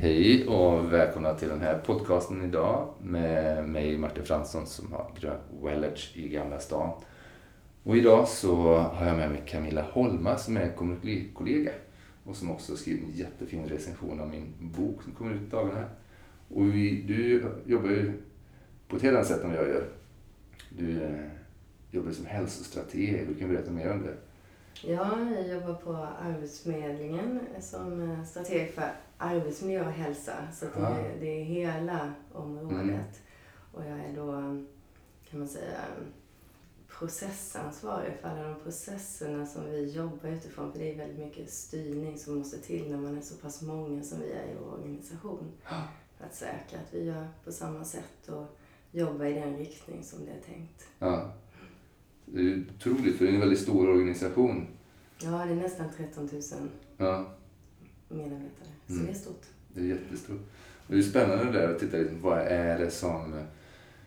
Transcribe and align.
Hej 0.00 0.48
och 0.48 0.92
välkomna 0.92 1.34
till 1.34 1.48
den 1.48 1.60
här 1.60 1.78
podcasten 1.78 2.44
idag 2.44 2.94
med 3.00 3.68
mig 3.68 3.98
Martin 3.98 4.24
Fransson 4.24 4.66
som 4.66 4.92
har 4.92 5.10
Grön 5.20 5.40
Wellage 5.62 6.12
i 6.14 6.28
Gamla 6.28 6.58
stan. 6.58 7.02
Och 7.82 7.96
idag 7.96 8.28
så 8.28 8.76
har 8.76 9.06
jag 9.06 9.16
med 9.16 9.30
mig 9.30 9.42
Camilla 9.46 9.82
Holma 9.82 10.36
som 10.36 10.56
är 10.56 10.72
kollega 11.34 11.70
och 12.24 12.36
som 12.36 12.50
också 12.50 12.76
skrivit 12.76 13.04
en 13.04 13.10
jättefin 13.10 13.68
recension 13.68 14.20
av 14.20 14.28
min 14.28 14.54
bok 14.58 15.02
som 15.02 15.12
kommer 15.12 15.34
ut 15.34 15.50
dagarna. 15.50 15.84
Och 16.48 16.74
vi, 16.74 17.02
du 17.02 17.44
jobbar 17.66 17.88
ju 17.88 18.12
på 18.88 18.96
ett 18.96 19.02
helt 19.02 19.16
annat 19.16 19.28
sätt 19.28 19.44
än 19.44 19.50
vad 19.50 19.58
jag 19.58 19.68
gör. 19.68 19.88
Du 20.68 21.02
eh, 21.02 21.26
jobbar 21.90 22.10
som 22.10 22.26
hälsostrateg. 22.26 23.28
Du 23.28 23.34
kan 23.34 23.48
berätta 23.48 23.70
mer 23.70 23.92
om 23.92 24.02
det. 24.02 24.14
Ja, 24.82 25.18
jag 25.36 25.48
jobbar 25.48 25.74
på 25.74 25.92
Arbetsförmedlingen 26.22 27.40
som 27.60 28.10
eh, 28.10 28.24
strateg 28.24 28.70
för 28.70 28.82
arbetsmiljö 29.18 29.86
och 29.86 29.92
hälsa. 29.92 30.32
Så 30.52 30.64
det, 30.64 30.80
är, 30.80 31.20
det 31.20 31.40
är 31.40 31.44
hela 31.44 32.12
området. 32.32 32.80
Mm. 32.80 33.00
Och 33.72 33.84
jag 33.84 33.98
är 33.98 34.16
då, 34.16 34.32
kan 35.30 35.38
man 35.38 35.48
säga, 35.48 35.80
processansvarig 36.98 38.12
för 38.20 38.28
alla 38.28 38.42
de 38.42 38.60
processerna 38.60 39.46
som 39.46 39.64
vi 39.70 39.92
jobbar 39.92 40.28
utifrån. 40.28 40.72
För 40.72 40.78
det 40.78 40.92
är 40.92 40.96
väldigt 40.96 41.26
mycket 41.26 41.50
styrning 41.50 42.18
som 42.18 42.38
måste 42.38 42.58
till 42.58 42.90
när 42.90 42.98
man 42.98 43.18
är 43.18 43.22
så 43.22 43.34
pass 43.34 43.62
många 43.62 44.02
som 44.02 44.18
vi 44.20 44.32
är 44.32 44.46
i 44.46 44.56
vår 44.60 44.72
organisation. 44.72 45.52
För 46.18 46.26
att 46.26 46.34
säkra 46.34 46.78
att 46.78 46.94
vi 46.94 47.04
gör 47.04 47.28
på 47.44 47.52
samma 47.52 47.84
sätt 47.84 48.28
och 48.28 48.58
jobbar 48.90 49.24
i 49.24 49.32
den 49.32 49.56
riktning 49.56 50.04
som 50.04 50.24
det 50.24 50.30
är 50.30 50.54
tänkt. 50.54 50.88
Ja. 50.98 51.32
Det 52.24 52.40
är 52.40 52.64
otroligt, 52.76 53.18
för 53.18 53.24
det 53.24 53.30
är 53.30 53.34
en 53.34 53.40
väldigt 53.40 53.60
stor 53.60 53.88
organisation. 53.88 54.66
Ja, 55.22 55.30
det 55.30 55.52
är 55.52 55.56
nästan 55.56 55.86
13 55.96 56.28
000 56.32 56.42
ja. 56.96 57.26
medarbetare. 58.08 58.77
Så 58.88 58.94
mm. 58.94 59.06
det 59.06 59.12
är 59.12 59.14
stort. 59.14 59.42
Det 59.74 59.80
är 59.80 59.84
jättestort. 59.84 60.40
Och 60.86 60.94
det 60.94 60.98
är 60.98 61.02
spännande 61.02 61.52
där 61.52 61.70
att 61.70 61.78
titta 61.78 61.96
liksom, 61.96 62.20
vad 62.20 62.38
är 62.38 62.78
det 62.78 62.90
som... 62.90 63.32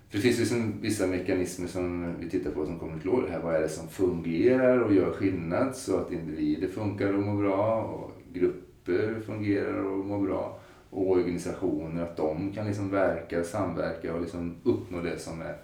För 0.09 0.17
det 0.17 0.23
finns 0.23 0.39
liksom 0.39 0.81
vissa 0.81 1.07
mekanismer 1.07 1.67
som 1.67 2.15
vi 2.19 2.29
tittar 2.29 2.51
på 2.51 2.65
som 2.65 2.79
kommer 2.79 2.99
till 2.99 3.11
det 3.25 3.31
här. 3.31 3.39
Vad 3.39 3.55
är 3.55 3.61
det 3.61 3.69
som 3.69 3.87
fungerar 3.87 4.79
och 4.79 4.93
gör 4.93 5.11
skillnad 5.11 5.75
så 5.75 5.97
att 5.97 6.11
individer 6.11 6.67
funkar 6.67 7.13
och 7.13 7.23
mår 7.23 7.43
bra 7.43 7.81
och 7.83 8.11
grupper 8.33 9.21
fungerar 9.25 9.83
och 9.83 10.05
mår 10.05 10.19
bra 10.27 10.59
och 10.89 11.11
organisationer, 11.11 12.03
att 12.03 12.17
de 12.17 12.51
kan 12.53 12.67
liksom 12.67 12.89
verka, 12.89 13.43
samverka 13.43 14.13
och 14.13 14.21
liksom 14.21 14.55
uppnå 14.63 15.01
det 15.01 15.19
som 15.19 15.41
är 15.41 15.57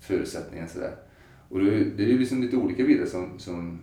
förutsättningen. 0.00 0.68
Sådär. 0.68 0.94
Och 1.48 1.58
det 1.60 2.04
är 2.04 2.08
ju 2.08 2.18
liksom 2.18 2.42
lite 2.42 2.56
olika 2.56 2.84
bilder 2.84 3.06
som, 3.06 3.38
som 3.38 3.78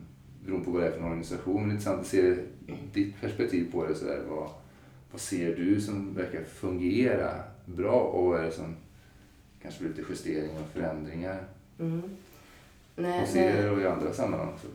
beroende 0.45 0.65
på 0.65 0.71
vad 0.71 0.81
det 0.81 0.87
är 0.87 0.91
för 0.91 0.99
en 0.99 1.05
organisation. 1.05 1.55
Men 1.55 1.63
det 1.63 1.69
är 1.69 1.73
intressant 1.73 1.99
att 1.99 2.07
se 2.07 2.35
ditt 2.93 3.21
perspektiv 3.21 3.71
på 3.71 3.87
det. 3.87 3.95
Sådär. 3.95 4.21
Vad, 4.29 4.49
vad 5.11 5.21
ser 5.21 5.55
du 5.55 5.81
som 5.81 6.15
verkar 6.15 6.43
fungera 6.43 7.43
bra 7.65 7.99
och 7.99 8.25
vad 8.25 8.39
är 8.39 8.45
det 8.45 8.51
som 8.51 8.75
kanske 9.61 9.79
blir 9.79 9.89
lite 9.89 10.11
justeringar 10.11 10.61
och 10.61 10.69
förändringar? 10.73 11.43
Mm. 11.79 12.01
Nej, 12.95 13.19
hos 13.19 13.35
er 13.35 13.71
och 13.71 13.81
i 13.81 13.87
andra 13.87 14.13
sammanhang 14.13 14.53
också. 14.53 14.67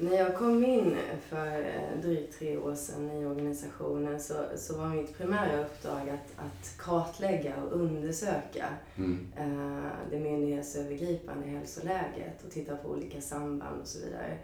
När 0.00 0.16
jag 0.16 0.36
kom 0.36 0.64
in 0.64 0.96
för 1.28 1.60
eh, 1.60 2.00
drygt 2.02 2.38
tre 2.38 2.56
år 2.56 2.74
sedan 2.74 3.10
i 3.10 3.26
organisationen 3.26 4.20
så, 4.20 4.34
så 4.56 4.78
var 4.78 4.88
mitt 4.88 5.18
primära 5.18 5.64
uppdrag 5.64 6.00
att, 6.10 6.44
att 6.44 6.78
kartlägga 6.78 7.54
och 7.56 7.80
undersöka 7.80 8.66
mm. 8.96 9.26
eh, 9.36 9.90
det 10.10 10.18
myndighetsövergripande 10.18 11.46
hälsoläget 11.46 12.44
och 12.44 12.50
titta 12.50 12.76
på 12.76 12.88
olika 12.88 13.20
samband 13.20 13.80
och 13.80 13.86
så 13.86 13.98
vidare. 13.98 14.38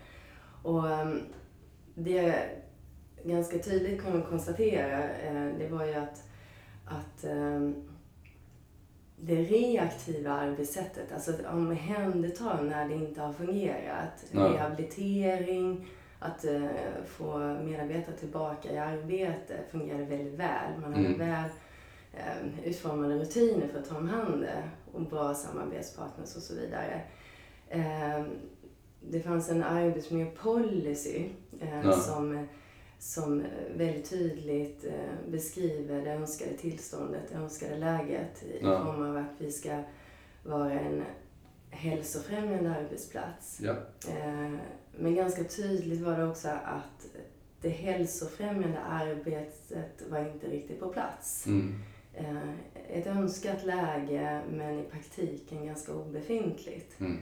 Och 0.62 0.84
um, 0.84 1.22
det 1.94 2.48
ganska 3.24 3.58
tydligt 3.58 4.02
kunde 4.02 4.22
konstatera 4.22 5.02
eh, 5.02 5.46
det 5.58 5.68
var 5.68 5.84
ju 5.84 5.94
att, 5.94 6.22
att 6.84 7.24
um, 7.24 7.74
det 9.16 9.34
reaktiva 9.34 10.32
arbetssättet, 10.32 11.12
alltså 11.12 11.30
att 11.30 11.54
omhänderta 11.54 12.62
när 12.62 12.88
det 12.88 12.94
inte 12.94 13.20
har 13.20 13.32
fungerat. 13.32 14.24
Ja. 14.32 14.40
Rehabilitering, 14.40 15.86
att 16.18 16.44
uh, 16.44 16.68
få 17.06 17.38
medarbetare 17.38 18.16
tillbaka 18.16 18.72
i 18.72 18.78
arbete 18.78 19.54
fungerade 19.70 20.04
väldigt 20.04 20.34
väl. 20.34 20.80
Man 20.80 20.94
hade 20.94 21.06
mm. 21.06 21.18
väl 21.18 21.50
um, 22.12 22.52
utformade 22.64 23.18
rutiner 23.18 23.68
för 23.68 23.78
att 23.78 23.88
ta 23.88 23.96
om 23.96 24.08
hand 24.08 24.42
det 24.42 24.62
och 24.92 25.02
bra 25.02 25.34
samarbetspartners 25.34 26.36
och 26.36 26.42
så 26.42 26.54
vidare. 26.54 27.00
Um, 28.18 28.28
det 29.00 29.20
fanns 29.20 29.50
en 29.50 29.62
arbetsmiljöpolicy 29.62 31.28
uh, 31.62 31.80
ja. 31.84 31.92
som 31.92 32.46
som 33.00 33.44
väldigt 33.76 34.10
tydligt 34.10 34.84
eh, 34.84 35.30
beskriver 35.30 36.04
det 36.04 36.10
önskade 36.10 36.56
tillståndet, 36.56 37.22
det 37.28 37.34
önskade 37.34 37.76
läget 37.76 38.42
i 38.42 38.58
ja. 38.62 38.84
form 38.84 39.02
av 39.02 39.16
att 39.16 39.34
vi 39.38 39.52
ska 39.52 39.82
vara 40.44 40.72
en 40.72 41.04
hälsofrämjande 41.70 42.70
arbetsplats. 42.70 43.60
Ja. 43.62 43.76
Eh, 44.08 44.52
men 44.98 45.14
ganska 45.14 45.44
tydligt 45.44 46.00
var 46.00 46.18
det 46.18 46.26
också 46.26 46.48
att 46.48 47.06
det 47.60 47.68
hälsofrämjande 47.68 48.78
arbetet 48.78 50.02
var 50.10 50.18
inte 50.18 50.46
riktigt 50.46 50.80
på 50.80 50.88
plats. 50.88 51.46
Mm. 51.46 51.74
Eh, 52.14 52.50
ett 52.88 53.06
önskat 53.06 53.64
läge 53.64 54.42
men 54.50 54.78
i 54.78 54.82
praktiken 54.82 55.66
ganska 55.66 55.94
obefintligt. 55.94 57.00
Mm. 57.00 57.18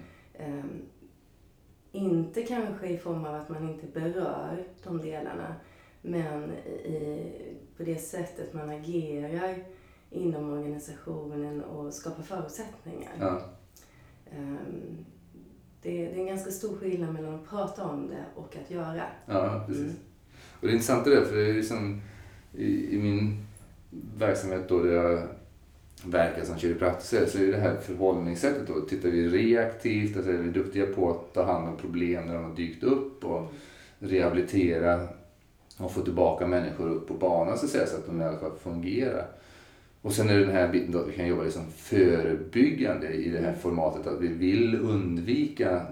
Inte 1.93 2.43
kanske 2.43 2.87
i 2.87 2.99
form 2.99 3.25
av 3.25 3.34
att 3.34 3.49
man 3.49 3.69
inte 3.69 3.87
berör 3.87 4.65
de 4.84 4.99
delarna 4.99 5.55
men 6.03 6.53
i, 6.53 7.32
på 7.76 7.82
det 7.82 7.97
sättet 7.97 8.54
man 8.54 8.70
agerar 8.70 9.54
inom 10.10 10.53
organisationen 10.53 11.64
och 11.64 11.94
skapar 11.94 12.22
förutsättningar. 12.22 13.12
Ja. 13.20 13.41
Um, 14.36 15.04
det, 15.82 15.91
det, 15.91 16.14
är 16.14 16.19
en 16.19 16.26
ganska 16.26 16.50
stor 16.50 16.76
skillnad 16.76 17.14
mellan 17.14 17.34
att 17.34 17.48
prata 17.48 17.84
om 17.84 18.09
det 18.09 18.25
och 18.34 18.56
att 18.56 18.70
göra. 18.70 19.03
Ja, 19.26 19.64
precis. 19.66 19.82
Mm. 19.82 19.97
Och 20.60 20.66
det 20.66 20.69
är 20.69 20.72
intressant 20.72 21.04
det 21.04 21.14
där, 21.14 21.25
för 21.25 21.36
det 21.36 21.50
är 21.50 21.54
liksom 21.54 22.00
i, 22.54 22.94
i 22.94 22.98
min 22.98 23.47
verksamhet 24.19 24.69
då 24.69 24.82
där 24.82 24.92
jag 24.92 25.28
verkar 26.04 26.44
som 26.44 26.59
kiropraktor 26.59 27.26
så 27.26 27.38
är 27.38 27.53
det 27.53 27.59
här 27.59 27.76
förhållningssättet 27.76 28.66
då. 28.66 28.80
Tittar 28.80 29.09
vi 29.09 29.28
reaktivt, 29.28 30.16
alltså 30.16 30.32
är 30.32 30.36
vi 30.36 30.50
duktiga 30.50 30.86
på 30.86 31.10
att 31.10 31.34
ta 31.34 31.44
hand 31.44 31.69
om 31.69 31.76
problem 31.76 32.26
när 32.26 32.34
de 32.34 32.44
har 32.44 32.56
dykt 32.56 32.84
upp 32.84 33.25
och 33.25 33.53
rehabilitera 33.98 35.09
och 35.78 35.93
få 35.93 36.00
tillbaka 36.00 36.47
människor 36.47 36.89
upp 36.91 37.09
på 37.09 37.15
banan 37.15 37.59
så 37.59 37.65
att 37.65 37.71
säga 37.71 37.87
så 37.87 37.97
att 37.97 38.06
de 38.06 38.21
i 38.21 38.25
alla 38.25 38.39
fall 38.39 38.56
fungerar. 38.62 39.27
Och 40.03 40.12
sen 40.12 40.28
är 40.28 40.34
det 40.34 40.44
den 40.44 40.55
här 40.55 40.69
biten 40.69 40.93
då 40.93 40.99
att 40.99 41.09
vi 41.09 41.12
kan 41.12 41.27
jobba 41.27 41.43
liksom 41.43 41.66
förebyggande 41.71 43.09
i 43.09 43.31
det 43.31 43.39
här 43.39 43.55
formatet 43.55 44.06
att 44.06 44.21
vi 44.21 44.28
vill 44.28 44.81
undvika 44.81 45.87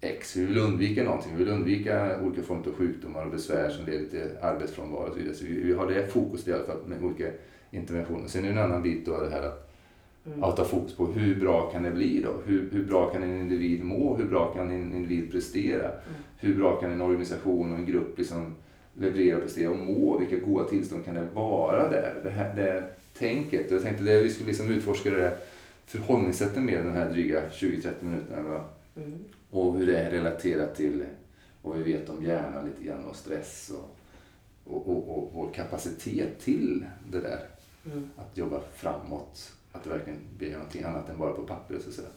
X, 0.00 0.36
vi 0.36 0.44
vill 0.44 0.58
undvika 0.58 1.04
någonting, 1.04 1.32
vi 1.36 1.44
vill 1.44 1.52
undvika 1.52 2.20
olika 2.20 2.42
former 2.42 2.68
av 2.68 2.74
sjukdomar 2.74 3.24
och 3.24 3.30
besvär 3.30 3.70
som 3.70 3.86
leder 3.86 4.06
till 4.06 4.28
arbetsfrånvaro 4.42 5.02
och 5.02 5.12
så 5.12 5.18
vidare. 5.18 5.34
Så 5.34 5.44
vi, 5.44 5.62
vi 5.62 5.72
har 5.72 5.86
det 5.86 6.06
fokuset 6.06 6.48
i 6.48 6.52
alla 6.52 6.64
fall 6.64 6.78
med 6.86 7.04
olika 7.04 7.30
interventioner. 7.70 8.28
Sen 8.28 8.44
är 8.44 8.48
det 8.48 8.60
en 8.60 8.64
annan 8.64 8.82
bit 8.82 9.06
då 9.06 9.20
det 9.20 9.30
här 9.30 9.42
att, 9.42 9.70
mm. 10.26 10.44
att 10.44 10.56
ta 10.56 10.64
fokus 10.64 10.96
på 10.96 11.06
hur 11.06 11.40
bra 11.40 11.70
kan 11.70 11.82
det 11.82 11.90
bli 11.90 12.22
då? 12.22 12.34
Hur, 12.46 12.70
hur 12.72 12.84
bra 12.84 13.10
kan 13.10 13.22
en 13.22 13.40
individ 13.40 13.84
må? 13.84 14.16
Hur 14.16 14.24
bra 14.24 14.54
kan 14.54 14.70
en 14.70 14.92
individ 14.92 15.32
prestera? 15.32 15.88
Mm. 15.88 16.00
Hur 16.38 16.54
bra 16.54 16.80
kan 16.80 16.90
en 16.90 17.00
organisation 17.00 17.72
och 17.72 17.78
en 17.78 17.86
grupp 17.86 18.18
liksom 18.18 18.54
leverera, 18.98 19.40
prestera 19.40 19.70
och 19.70 19.78
må. 19.78 20.18
Vilka 20.18 20.36
goda 20.36 20.64
tillstånd 20.64 21.04
kan 21.04 21.14
det 21.14 21.28
vara 21.34 21.90
där? 21.90 22.20
Det 22.22 22.30
här 22.30 22.56
det 22.56 22.84
tänket. 23.18 23.70
Jag 23.70 23.82
tänkte 23.82 24.18
att 24.18 24.24
vi 24.24 24.30
skulle 24.30 24.48
liksom 24.48 24.70
utforska 24.70 25.10
det 25.10 25.38
förhållningssättet 25.86 26.62
med 26.62 26.84
den 26.84 26.92
här 26.92 27.10
dryga 27.10 27.48
20-30 27.48 27.92
minuterna. 28.00 28.64
Mm. 28.96 29.18
Och 29.50 29.78
hur 29.78 29.86
det 29.86 29.98
är 29.98 30.10
relaterat 30.10 30.76
till 30.76 31.04
vad 31.62 31.76
vi 31.78 31.92
vet 31.92 32.08
om 32.08 32.24
hjärnan 32.24 32.64
lite 32.66 32.84
grann 32.84 33.04
och 33.04 33.16
stress 33.16 33.72
och, 33.74 33.90
och, 34.64 34.88
och, 34.88 35.18
och 35.18 35.30
vår 35.34 35.50
kapacitet 35.54 36.40
till 36.40 36.84
det 37.10 37.20
där. 37.20 37.40
Mm. 37.86 38.10
Att 38.16 38.36
jobba 38.36 38.60
framåt. 38.74 39.52
Att 39.72 39.84
det 39.84 39.90
verkligen 39.90 40.18
blir 40.38 40.52
någonting 40.52 40.82
annat 40.82 41.08
än 41.08 41.18
bara 41.18 41.32
på 41.32 41.42
pappret 41.42 41.82
så 41.82 41.88
att 41.88 41.94
säga. 41.94 42.08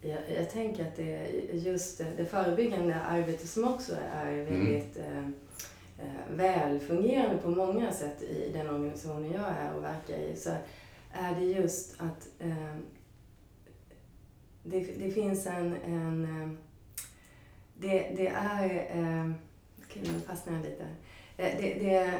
Jag, 0.00 0.18
jag 0.36 0.50
tänker 0.50 0.86
att 0.86 0.96
det 0.96 1.14
är 1.14 1.54
just 1.54 1.98
det, 2.16 2.24
förebyggande 2.24 2.94
arbetet 2.94 3.48
som 3.48 3.64
också 3.64 3.96
är 4.14 4.44
väldigt 4.44 4.96
mm. 4.96 5.34
eh, 5.98 6.36
välfungerande 6.36 7.38
på 7.38 7.50
många 7.50 7.92
sätt 7.92 8.22
i 8.22 8.50
den 8.52 8.70
organisationen 8.70 9.32
jag 9.32 9.48
är 9.48 9.74
och 9.76 9.84
verkar 9.84 10.16
i. 10.16 10.36
Så 10.36 10.50
är 11.12 11.34
det 11.34 11.44
just 11.44 12.00
att 12.00 12.28
eh, 12.38 12.76
det, 14.62 14.80
det 14.80 15.10
finns 15.10 15.46
en, 15.46 15.76
en 15.76 16.24
eh, 16.24 16.58
det, 17.74 18.12
det 18.16 18.28
är, 18.28 18.88
eh, 18.90 19.30
nu 19.94 20.20
fastnar 20.26 20.54
jag 20.54 20.62
lite. 20.62 20.86
Eh, 21.36 21.60
det, 21.60 21.74
det 21.74 22.12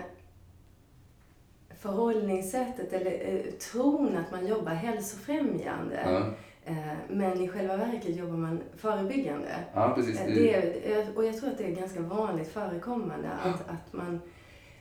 förhållningssättet 1.78 2.92
eller 2.92 3.42
tron 3.50 4.16
att 4.16 4.30
man 4.30 4.46
jobbar 4.46 4.72
hälsofrämjande. 4.72 5.96
Mm 5.96 6.34
men 7.08 7.40
i 7.40 7.48
själva 7.48 7.76
verket 7.76 8.16
jobbar 8.16 8.36
man 8.36 8.60
förebyggande. 8.76 9.48
Ja, 9.74 9.92
precis. 9.94 10.20
Eh, 10.20 10.26
det 10.26 10.54
är, 10.54 11.06
och 11.16 11.24
jag 11.24 11.38
tror 11.38 11.50
att 11.50 11.58
det 11.58 11.64
är 11.64 11.70
ganska 11.70 12.00
vanligt 12.00 12.48
förekommande 12.48 13.28
att, 13.44 13.68
att 13.68 13.92
man, 13.92 14.20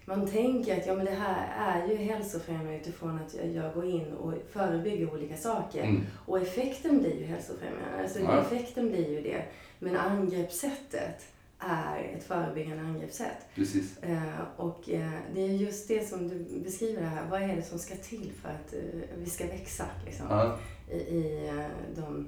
man 0.06 0.28
tänker 0.28 0.78
att 0.78 0.88
ja, 0.88 0.96
men 0.96 1.06
det 1.06 1.12
här 1.12 1.48
är 1.58 1.88
ju 1.88 1.96
hälsofrämjande 1.96 2.76
utifrån 2.76 3.20
att 3.26 3.36
jag 3.54 3.74
går 3.74 3.86
in 3.86 4.14
och 4.14 4.34
förebygger 4.52 5.14
olika 5.14 5.38
saker. 5.38 5.84
Mm. 5.84 6.02
Och 6.26 6.40
effekten 6.40 7.00
blir 7.00 7.20
ju 7.20 7.26
hälsofrämjande. 7.26 8.02
Alltså 8.02 8.20
ja. 8.20 8.42
effekten 8.42 8.88
blir 8.88 9.10
ju 9.10 9.22
det. 9.22 9.44
Men 9.80 9.96
angreppssättet 9.96 11.35
är 11.66 12.04
ett 12.04 12.24
förebyggande 12.24 12.84
angreppssätt. 12.84 13.48
Precis. 13.56 14.04
Eh, 14.04 14.42
och 14.58 14.90
eh, 14.90 15.12
det 15.34 15.42
är 15.42 15.52
just 15.52 15.88
det 15.88 16.08
som 16.08 16.28
du 16.28 16.60
beskriver 16.64 17.02
här. 17.02 17.30
Vad 17.30 17.42
är 17.42 17.56
det 17.56 17.64
som 17.64 17.80
ska 17.80 17.96
till 17.96 18.32
för 18.42 18.50
att 18.50 18.74
eh, 18.74 19.02
vi 19.18 19.30
ska 19.30 19.48
växa 19.48 19.86
liksom, 20.06 20.26
ja. 20.30 20.60
i, 20.92 20.96
i 20.96 21.52
de, 21.96 22.28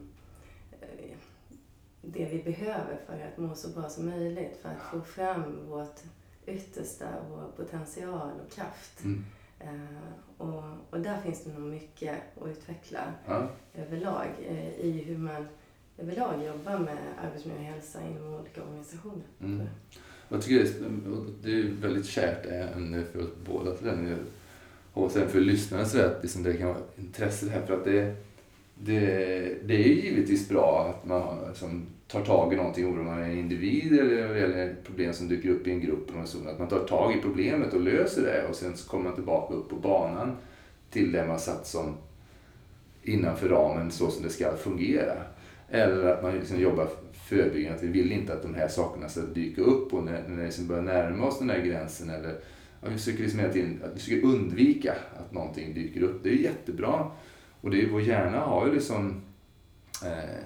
det 2.02 2.26
vi 2.26 2.44
behöver 2.44 3.00
för 3.06 3.14
att 3.14 3.38
må 3.38 3.56
så 3.56 3.70
bra 3.70 3.90
som 3.90 4.06
möjligt. 4.06 4.60
För 4.62 4.70
att 4.70 4.92
få 4.92 5.02
fram 5.02 5.68
vårt 5.70 6.00
yttersta, 6.46 7.08
vår 7.30 7.52
potential 7.56 8.32
och 8.46 8.52
kraft. 8.52 9.04
Mm. 9.04 9.26
Och, 10.38 10.64
och 10.90 11.00
där 11.00 11.22
finns 11.22 11.44
det 11.44 11.54
nog 11.54 11.70
mycket 11.70 12.18
att 12.42 12.48
utveckla 12.48 13.14
ja. 13.28 13.50
överlag 13.74 14.28
i 14.78 14.92
hur 14.92 15.18
man 15.18 15.48
överlag 15.98 16.46
jobba 16.46 16.80
med 16.80 16.98
arbetsmiljö 17.24 17.60
och 17.60 17.66
hälsa 17.66 18.00
inom 18.02 18.34
olika 18.34 18.64
organisationer. 18.64 19.26
Mm. 19.42 19.68
Jag 20.30 20.42
tycker 20.42 20.64
det 20.64 20.86
är, 20.86 21.22
det 21.44 21.60
är 21.60 21.72
väldigt 21.82 22.06
kärt 22.06 22.46
ämne 22.76 23.04
för 23.04 23.20
oss 23.20 23.30
båda. 23.46 23.72
Och 24.94 25.12
sen 25.12 25.30
för 25.30 25.42
lyssnarna 25.42 25.86
så 25.86 26.02
att 26.02 26.20
liksom 26.22 26.44
det 26.44 26.54
kan 26.54 26.68
vara 26.68 26.78
intresse 26.96 27.50
här 27.50 27.62
för 27.66 27.74
att 27.74 27.86
det, 27.86 28.16
det, 28.76 28.98
det 29.66 29.74
är 29.74 30.04
givetvis 30.04 30.50
bra 30.50 30.88
att 30.90 31.06
man 31.06 31.48
liksom 31.48 31.86
tar 32.08 32.26
tag 32.26 32.54
i 32.54 32.56
någonting, 32.56 32.86
oavsett 32.86 33.00
om 33.00 33.06
man 33.06 33.24
är 33.24 33.36
individ 33.36 34.00
eller, 34.00 34.36
eller 34.36 34.76
problem 34.84 35.14
som 35.14 35.28
dyker 35.28 35.50
upp 35.50 35.68
i 35.68 35.72
en 35.72 35.82
grupp. 35.82 36.10
Eller 36.10 36.26
så, 36.26 36.38
att 36.50 36.60
man 36.60 36.68
tar 36.68 36.80
tag 36.80 37.16
i 37.16 37.22
problemet 37.22 37.74
och 37.74 37.82
löser 37.82 38.22
det 38.22 38.48
och 38.50 38.56
sen 38.56 38.78
så 38.78 38.90
kommer 38.90 39.04
man 39.04 39.16
tillbaka 39.16 39.54
upp 39.54 39.70
på 39.70 39.76
banan 39.76 40.38
till 40.90 41.12
det 41.12 41.28
man 41.28 41.40
satt 41.40 41.68
som 41.68 41.96
innanför 43.04 43.50
ramen 43.50 43.92
så 43.92 44.12
som 44.12 44.24
det 44.24 44.30
ska 44.30 44.58
fungera. 44.58 45.14
Eller 45.70 46.04
att 46.04 46.24
man 46.24 46.34
liksom 46.36 46.60
jobbar 46.60 46.90
förebyggande, 47.14 47.78
att 47.78 47.84
vi 47.84 47.88
vill 47.88 48.12
inte 48.12 48.34
att 48.34 48.42
de 48.42 48.56
här 48.56 48.68
sakerna 48.68 49.10
ska 49.10 49.22
dyka 49.22 49.62
upp 49.62 49.94
och 49.94 50.04
när, 50.04 50.28
när 50.28 50.36
vi 50.36 50.44
liksom 50.44 50.68
börjar 50.68 50.82
närma 50.82 51.26
oss 51.26 51.40
den 51.40 51.50
här 51.50 51.60
gränsen 51.60 52.10
eller 52.10 52.40
ja, 52.82 52.90
vi 52.90 52.98
försöker 52.98 53.20
liksom 53.20 53.40
hela 53.40 53.54
tiden 53.54 53.82
att 53.84 53.96
vi 53.96 54.00
försöker 54.00 54.28
undvika 54.28 54.96
att 55.18 55.32
någonting 55.32 55.74
dyker 55.74 56.02
upp. 56.02 56.24
Det 56.24 56.30
är 56.30 56.34
jättebra. 56.34 57.12
Och 57.62 57.72
det 57.72 57.82
är, 57.82 57.90
vår 57.90 58.02
hjärna 58.02 58.40
har 58.40 58.68
ju 58.68 58.74
liksom 58.74 59.22
eh, 60.06 60.44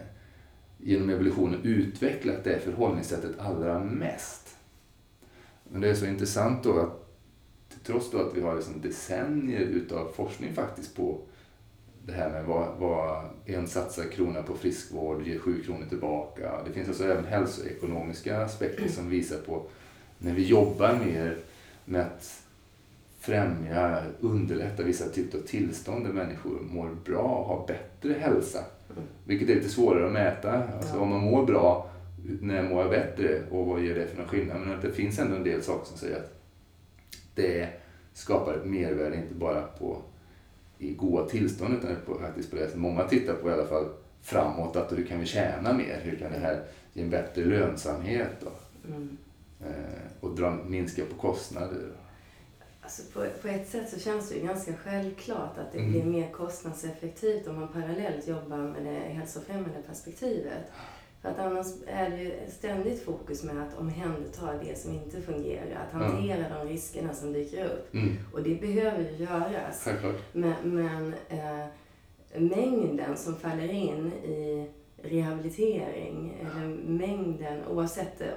genom 0.77 1.09
evolutionen 1.09 1.59
utvecklat 1.63 2.44
det 2.44 2.59
förhållningssättet 2.59 3.39
allra 3.39 3.83
mest. 3.83 4.56
Men 5.63 5.81
det 5.81 5.89
är 5.89 5.95
så 5.95 6.06
intressant 6.06 6.63
då 6.63 6.79
att 6.79 7.01
trots 7.83 8.12
då 8.12 8.18
att 8.18 8.38
vi 8.38 8.41
har 8.41 8.56
liksom 8.56 8.81
decennier 8.81 9.62
utav 9.62 10.12
forskning 10.15 10.53
faktiskt 10.53 10.95
på 10.95 11.21
det 12.06 12.13
här 12.13 12.30
med 12.30 12.45
vad, 12.45 12.68
vad 12.80 13.25
en 13.45 13.68
satsad 13.68 14.12
krona 14.12 14.44
på 14.44 14.53
friskvård 14.53 15.27
ger 15.27 15.39
sju 15.39 15.63
kronor 15.63 15.86
tillbaka. 15.89 16.63
Det 16.65 16.74
finns 16.74 16.88
alltså 16.88 17.03
även 17.03 17.25
hälsoekonomiska 17.25 18.42
aspekter 18.42 18.88
som 18.88 19.09
visar 19.09 19.38
på 19.38 19.63
när 20.18 20.33
vi 20.33 20.45
jobbar 20.45 21.00
mer 21.06 21.38
med 21.86 22.01
att 22.01 22.44
främja, 23.19 24.03
underlätta 24.19 24.83
vissa 24.83 25.09
typer 25.09 25.38
av 25.38 25.42
tillstånd 25.42 26.06
där 26.06 26.13
människor 26.13 26.59
mår 26.62 26.89
bra 27.06 27.21
och 27.21 27.45
har 27.45 27.68
bättre 27.68 28.13
hälsa. 28.19 28.59
Vilket 29.25 29.50
är 29.50 29.56
lite 29.56 29.69
svårare 29.69 30.06
att 30.06 30.12
mäta. 30.12 30.63
Alltså 30.77 31.00
om 31.00 31.09
man 31.09 31.21
mår 31.21 31.45
bra, 31.45 31.89
när 32.42 32.63
mår 32.63 32.81
jag 32.81 32.89
bättre 32.89 33.42
och 33.51 33.65
vad 33.65 33.81
ger 33.81 33.95
det 33.95 34.07
för 34.07 34.18
någon 34.18 34.27
skillnad? 34.27 34.59
Men 34.59 34.81
det 34.81 34.92
finns 34.92 35.19
ändå 35.19 35.36
en 35.36 35.44
del 35.44 35.62
saker 35.62 35.86
som 35.86 35.97
säger 35.97 36.15
att 36.15 36.33
det 37.36 37.69
skapar 38.13 38.54
ett 38.54 38.65
mervärde 38.65 39.15
inte 39.15 39.33
bara 39.33 39.62
på 39.62 40.01
i 40.81 40.94
goda 40.94 41.25
tillstånd 41.25 41.74
utan 41.74 42.19
faktiskt 42.19 42.50
på 42.50 42.56
det 42.56 42.69
som 42.69 42.81
många 42.81 43.07
tittar 43.07 43.33
på 43.33 43.50
i 43.50 43.54
alla 43.54 43.66
fall 43.66 43.89
framåt. 44.22 44.75
Att 44.75 44.92
hur 44.92 45.06
kan 45.06 45.19
vi 45.19 45.25
tjäna 45.25 45.74
mer? 45.74 46.00
Hur 46.04 46.18
kan 46.18 46.31
det 46.31 46.39
här 46.39 46.63
ge 46.94 47.04
en 47.04 47.10
bättre 47.10 47.45
lönsamhet? 47.45 48.31
Då? 48.39 48.51
Mm. 48.88 49.18
Eh, 49.60 50.01
och 50.19 50.36
dra, 50.36 50.51
minska 50.51 51.06
på 51.06 51.16
kostnader. 51.16 51.92
Alltså 52.81 53.01
på, 53.13 53.25
på 53.42 53.48
ett 53.48 53.69
sätt 53.69 53.89
så 53.89 54.00
känns 54.00 54.30
det 54.30 54.36
ju 54.36 54.45
ganska 54.48 54.74
självklart 54.75 55.57
att 55.57 55.72
det 55.72 55.80
mm. 55.80 55.92
blir 55.92 56.04
mer 56.04 56.31
kostnadseffektivt 56.31 57.48
om 57.48 57.60
man 57.60 57.68
parallellt 57.68 58.28
jobbar 58.28 58.57
med 58.57 58.86
det 58.86 59.00
hälsofrämjande 59.00 59.81
perspektivet. 59.88 60.63
För 61.21 61.29
att 61.29 61.39
annars 61.39 61.68
är 61.88 62.09
det 62.09 62.18
ju 62.18 62.31
ständigt 62.50 63.03
fokus 63.03 63.44
med 63.44 63.63
att 63.63 63.77
omhänderta 63.77 64.53
det 64.63 64.79
som 64.79 64.94
inte 64.94 65.21
fungerar. 65.21 65.88
Att 65.88 66.01
hantera 66.01 66.45
mm. 66.45 66.51
de 66.59 66.73
riskerna 66.73 67.13
som 67.13 67.33
dyker 67.33 67.65
upp. 67.65 67.94
Mm. 67.94 68.18
Och 68.33 68.44
det 68.44 68.62
behöver 68.62 69.00
ju 69.00 69.15
göras. 69.15 69.88
Men, 70.33 70.53
men 70.63 71.13
äh, 71.29 71.65
mängden 72.39 73.18
som 73.18 73.35
faller 73.35 73.73
in 73.73 74.12
i 74.13 74.69
rehabilitering, 75.03 76.38
eller 76.41 76.68
mängden, 76.85 77.65
oavsett 77.68 78.21
eh, 78.21 78.27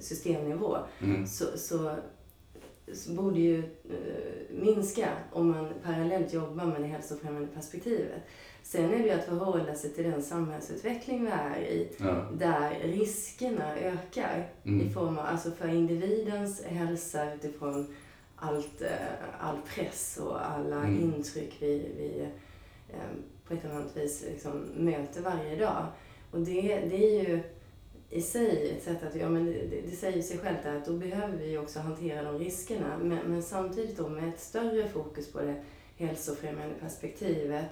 systemnivå, 0.00 0.76
mm. 1.02 1.26
så, 1.26 1.44
så, 1.58 1.94
så, 2.92 3.12
borde 3.12 3.40
ju 3.40 3.58
äh, 3.58 3.64
minska 4.50 5.08
om 5.32 5.50
man 5.50 5.68
parallellt 5.82 6.32
jobbar 6.32 6.64
med 6.64 6.80
det 6.80 6.86
hälsofrämjande 6.86 7.48
perspektivet. 7.54 8.22
Sen 8.64 8.94
är 8.94 8.98
det 8.98 9.04
ju 9.04 9.10
att 9.10 9.24
förhålla 9.24 9.74
sig 9.74 9.90
till 9.90 10.04
den 10.04 10.22
samhällsutveckling 10.22 11.24
vi 11.24 11.30
är 11.30 11.60
i, 11.60 11.88
ja. 11.98 12.28
där 12.32 12.80
riskerna 12.82 13.76
ökar 13.76 14.48
mm. 14.64 14.86
i 14.86 14.90
form 14.90 15.18
av, 15.18 15.26
alltså 15.26 15.50
för 15.50 15.68
individens 15.68 16.64
hälsa 16.64 17.34
utifrån 17.34 17.94
allt, 18.36 18.82
eh, 18.82 18.88
all 19.40 19.58
press 19.74 20.18
och 20.22 20.46
alla 20.46 20.76
mm. 20.76 21.02
intryck 21.02 21.56
vi, 21.60 21.88
vi 21.98 22.28
eh, 22.92 22.98
på 23.48 23.54
ett 23.54 23.64
eller 23.64 23.74
annat 23.74 23.96
vis 23.96 24.24
liksom 24.30 24.68
möter 24.76 25.20
varje 25.20 25.56
dag. 25.56 25.86
Och 26.30 26.40
det, 26.40 26.62
det 26.90 27.18
är 27.18 27.28
ju 27.28 27.42
i 28.10 28.22
sig 28.22 28.70
ett 28.70 28.84
sätt 28.84 29.02
att, 29.02 29.16
ja 29.16 29.28
men 29.28 29.46
det, 29.46 29.80
det 29.90 29.96
säger 29.96 30.22
sig 30.22 30.38
självt 30.38 30.66
att 30.66 30.86
då 30.86 30.92
behöver 30.92 31.36
vi 31.36 31.58
också 31.58 31.80
hantera 31.80 32.22
de 32.22 32.38
riskerna. 32.38 32.98
Men, 32.98 33.18
men 33.26 33.42
samtidigt 33.42 33.96
då 33.96 34.08
med 34.08 34.28
ett 34.28 34.40
större 34.40 34.88
fokus 34.88 35.32
på 35.32 35.40
det 35.40 35.62
hälsofrämjande 35.96 36.74
perspektivet 36.80 37.66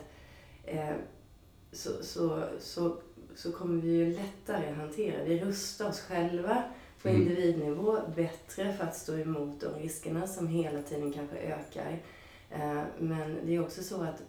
så, 1.72 1.90
så, 2.02 2.44
så, 2.58 2.96
så 3.34 3.52
kommer 3.52 3.82
vi 3.82 3.90
ju 3.90 4.12
lättare 4.12 4.72
hantera. 4.72 5.24
Vi 5.24 5.40
rustar 5.40 5.88
oss 5.88 6.00
själva 6.00 6.64
på 7.02 7.08
mm. 7.08 7.22
individnivå 7.22 7.98
bättre 8.16 8.72
för 8.72 8.84
att 8.84 8.96
stå 8.96 9.18
emot 9.18 9.60
de 9.60 9.82
riskerna 9.82 10.26
som 10.26 10.48
hela 10.48 10.82
tiden 10.82 11.12
kanske 11.12 11.36
ökar. 11.36 12.02
Eh, 12.50 12.82
men 12.98 13.38
det 13.46 13.54
är 13.54 13.62
också 13.62 13.82
så 13.82 14.02
att 14.02 14.22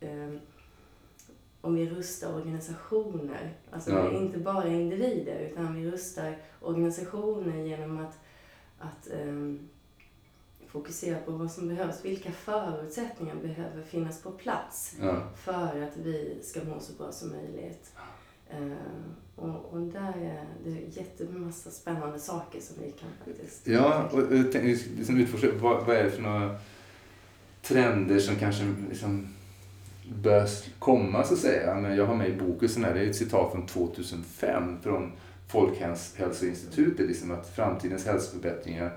eh, 0.00 0.32
om 1.60 1.74
vi 1.74 1.90
rustar 1.90 2.34
organisationer, 2.34 3.54
alltså 3.70 3.90
ja. 3.90 4.12
inte 4.12 4.38
bara 4.38 4.68
individer, 4.68 5.38
utan 5.38 5.74
vi 5.74 5.90
rustar 5.90 6.36
organisationer 6.60 7.56
genom 7.56 7.98
att, 7.98 8.18
att 8.78 9.08
um, 9.12 9.68
fokusera 10.76 11.18
på 11.18 11.30
vad 11.30 11.50
som 11.50 11.68
behövs. 11.68 12.04
Vilka 12.04 12.30
förutsättningar 12.32 13.34
behöver 13.34 13.82
finnas 13.82 14.22
på 14.22 14.30
plats 14.30 14.94
ja. 15.00 15.22
för 15.36 15.82
att 15.82 15.96
vi 15.96 16.38
ska 16.42 16.60
må 16.64 16.80
så 16.80 16.92
bra 16.92 17.12
som 17.12 17.28
möjligt. 17.28 17.92
Uh, 18.60 18.72
och, 19.36 19.72
och, 19.72 19.80
där 19.80 20.14
är 20.18 20.44
det 20.64 21.00
jättemassa 21.00 21.70
spännande 21.70 22.18
saker 22.18 22.60
som 22.60 22.76
vi 22.84 22.90
kan 22.90 23.08
faktiskt... 23.24 23.66
Ja, 23.66 24.08
och 24.12 24.32
liksom 24.98 25.18
utforska, 25.20 25.48
vad, 25.60 25.86
vad 25.86 25.96
är 25.96 26.04
det 26.04 26.10
för 26.10 26.22
några 26.22 26.58
trender 27.62 28.18
som 28.18 28.36
kanske 28.36 28.74
liksom 28.88 29.34
bör 30.22 30.48
komma 30.78 31.24
så 31.24 31.34
att 31.34 31.40
säga. 31.40 31.74
Men 31.74 31.96
jag 31.96 32.06
har 32.06 32.14
med 32.14 32.28
i 32.28 32.36
boken, 32.36 32.84
här, 32.84 32.94
det 32.94 33.00
är 33.00 33.10
ett 33.10 33.16
citat 33.16 33.52
från 33.52 33.66
2005 33.66 34.78
från 34.82 35.12
Folkhälsoinstitutet, 35.48 37.06
liksom 37.06 37.30
att 37.30 37.54
framtidens 37.54 38.06
hälsoförbättringar 38.06 38.92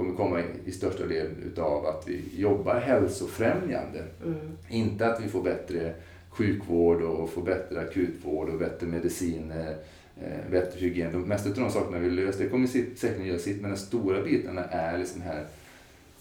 kommer 0.00 0.16
komma 0.16 0.42
i 0.64 0.72
största 0.72 1.06
del 1.06 1.26
utav 1.46 1.86
att 1.86 2.08
vi 2.08 2.22
jobbar 2.36 2.80
hälsofrämjande. 2.80 4.04
Mm. 4.24 4.38
Inte 4.68 5.06
att 5.06 5.24
vi 5.24 5.28
får 5.28 5.42
bättre 5.42 5.94
sjukvård 6.28 7.02
och 7.02 7.30
får 7.30 7.42
bättre 7.42 7.80
akutvård 7.80 8.48
och 8.48 8.58
bättre 8.58 8.86
mediciner, 8.86 9.76
eh, 10.16 10.50
bättre 10.50 10.80
hygien. 10.80 11.12
De 11.12 11.22
mesta 11.22 11.48
av 11.48 11.54
de 11.54 11.70
sakerna 11.70 11.98
vi 11.98 12.10
löser, 12.10 12.44
det 12.44 12.50
kommer 12.50 12.66
säkert 12.66 13.26
göra 13.26 13.38
sitt, 13.38 13.60
men 13.60 13.70
de 13.70 13.76
stora 13.76 14.22
bitarna 14.22 14.64
är 14.64 14.98
liksom 14.98 15.20
här 15.20 15.46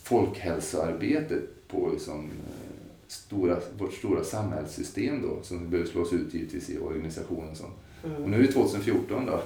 folkhälsoarbetet 0.04 1.68
på 1.68 1.90
liksom, 1.94 2.26
eh, 2.26 2.80
stora, 3.08 3.58
vårt 3.78 3.94
stora 3.94 4.24
samhällssystem 4.24 5.22
då, 5.22 5.40
som 5.42 5.70
behöver 5.70 5.90
slås 5.90 6.14
ut 6.14 6.34
givetvis 6.34 6.70
i 6.70 6.80
organisationen. 6.80 7.56
Som, 7.56 7.68
Mm. 8.04 8.24
Och 8.24 8.30
nu 8.30 8.38
är 8.38 8.42
det 8.42 8.52
2014 8.52 9.26
då. 9.26 9.42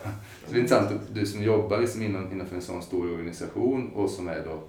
Så 0.45 0.53
det 0.53 0.55
är 0.55 0.59
intressant 0.59 0.91
att 0.91 1.15
du 1.15 1.25
som 1.25 1.43
jobbar 1.43 1.79
liksom 1.79 2.01
inom, 2.01 2.31
innanför 2.31 2.55
en 2.55 2.61
sån 2.61 2.81
stor 2.81 3.11
organisation 3.11 3.91
och 3.93 4.09
som 4.09 4.27
är 4.27 4.45
då, 4.45 4.63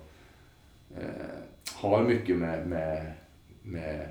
eh, 1.00 1.36
har 1.74 2.04
mycket 2.04 2.36
med, 2.36 2.68
med, 2.68 3.12
med 3.62 4.08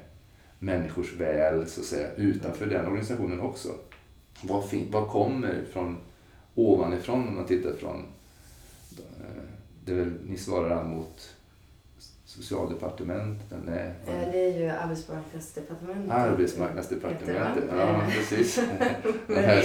människors 0.60 1.14
väl 1.14 1.68
så 1.68 1.82
att 1.82 1.88
säga, 1.88 2.14
utanför 2.16 2.66
den 2.66 2.86
organisationen 2.86 3.40
också. 3.40 3.70
Vad, 4.42 4.70
fin, 4.70 4.88
vad 4.92 5.08
kommer 5.08 5.64
från 5.72 5.98
ovanifrån 6.56 7.28
om 7.28 7.36
man 7.36 7.46
tittar 7.46 7.74
från, 7.74 8.06
eh, 8.98 9.44
det 9.86 9.92
är 9.92 9.96
väl, 9.96 10.14
ni 10.26 10.38
svarar 10.38 10.84
mot 10.84 11.33
socialdepartementet? 12.34 13.58
Nej. 13.66 13.94
Eh, 14.08 14.32
det 14.32 14.46
är 14.46 14.60
ju 14.60 14.70
arbetsmarknadsdepartementet. 14.70 16.12
Arbetsmarknadsdepartementet, 16.12 17.64
ja 17.78 18.02
precis. 18.10 18.56
det 19.28 19.42
här 19.42 19.62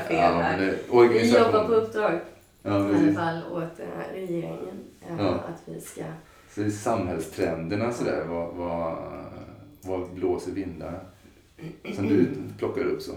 fel 0.00 0.76
ja, 0.90 1.08
Vi 1.08 1.34
jobbar 1.34 1.66
på 1.66 1.72
uppdrag 1.72 2.20
ja, 2.62 2.90
i 2.90 2.94
alla 2.94 3.12
fall 3.12 3.42
åt 3.52 3.80
regeringen. 4.14 4.78
Uh, 5.10 5.16
ja. 5.18 5.28
Att 5.28 5.62
vi 5.64 5.80
ska... 5.80 6.02
Så 6.54 6.60
det 6.60 6.66
är 6.66 6.70
samhällstrenderna 6.70 7.92
sådär, 7.92 8.24
vad, 8.28 8.54
vad, 8.54 8.96
vad 9.82 10.10
blåser 10.14 10.52
vindarna? 10.52 11.00
Som 11.94 12.08
du 12.08 12.28
plockar 12.58 12.84
upp 12.84 13.02
så. 13.02 13.12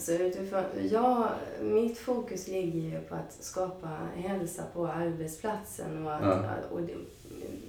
Så 0.00 0.12
utifrån, 0.12 0.62
ja, 0.90 1.30
mitt 1.60 1.98
fokus 1.98 2.48
ligger 2.48 2.80
ju 2.80 3.00
på 3.00 3.14
att 3.14 3.32
skapa 3.40 3.88
hälsa 4.14 4.62
på 4.74 4.86
arbetsplatsen 4.86 6.06
och, 6.06 6.14
att, 6.14 6.22
ja. 6.22 6.54
och 6.70 6.82
det, 6.82 6.94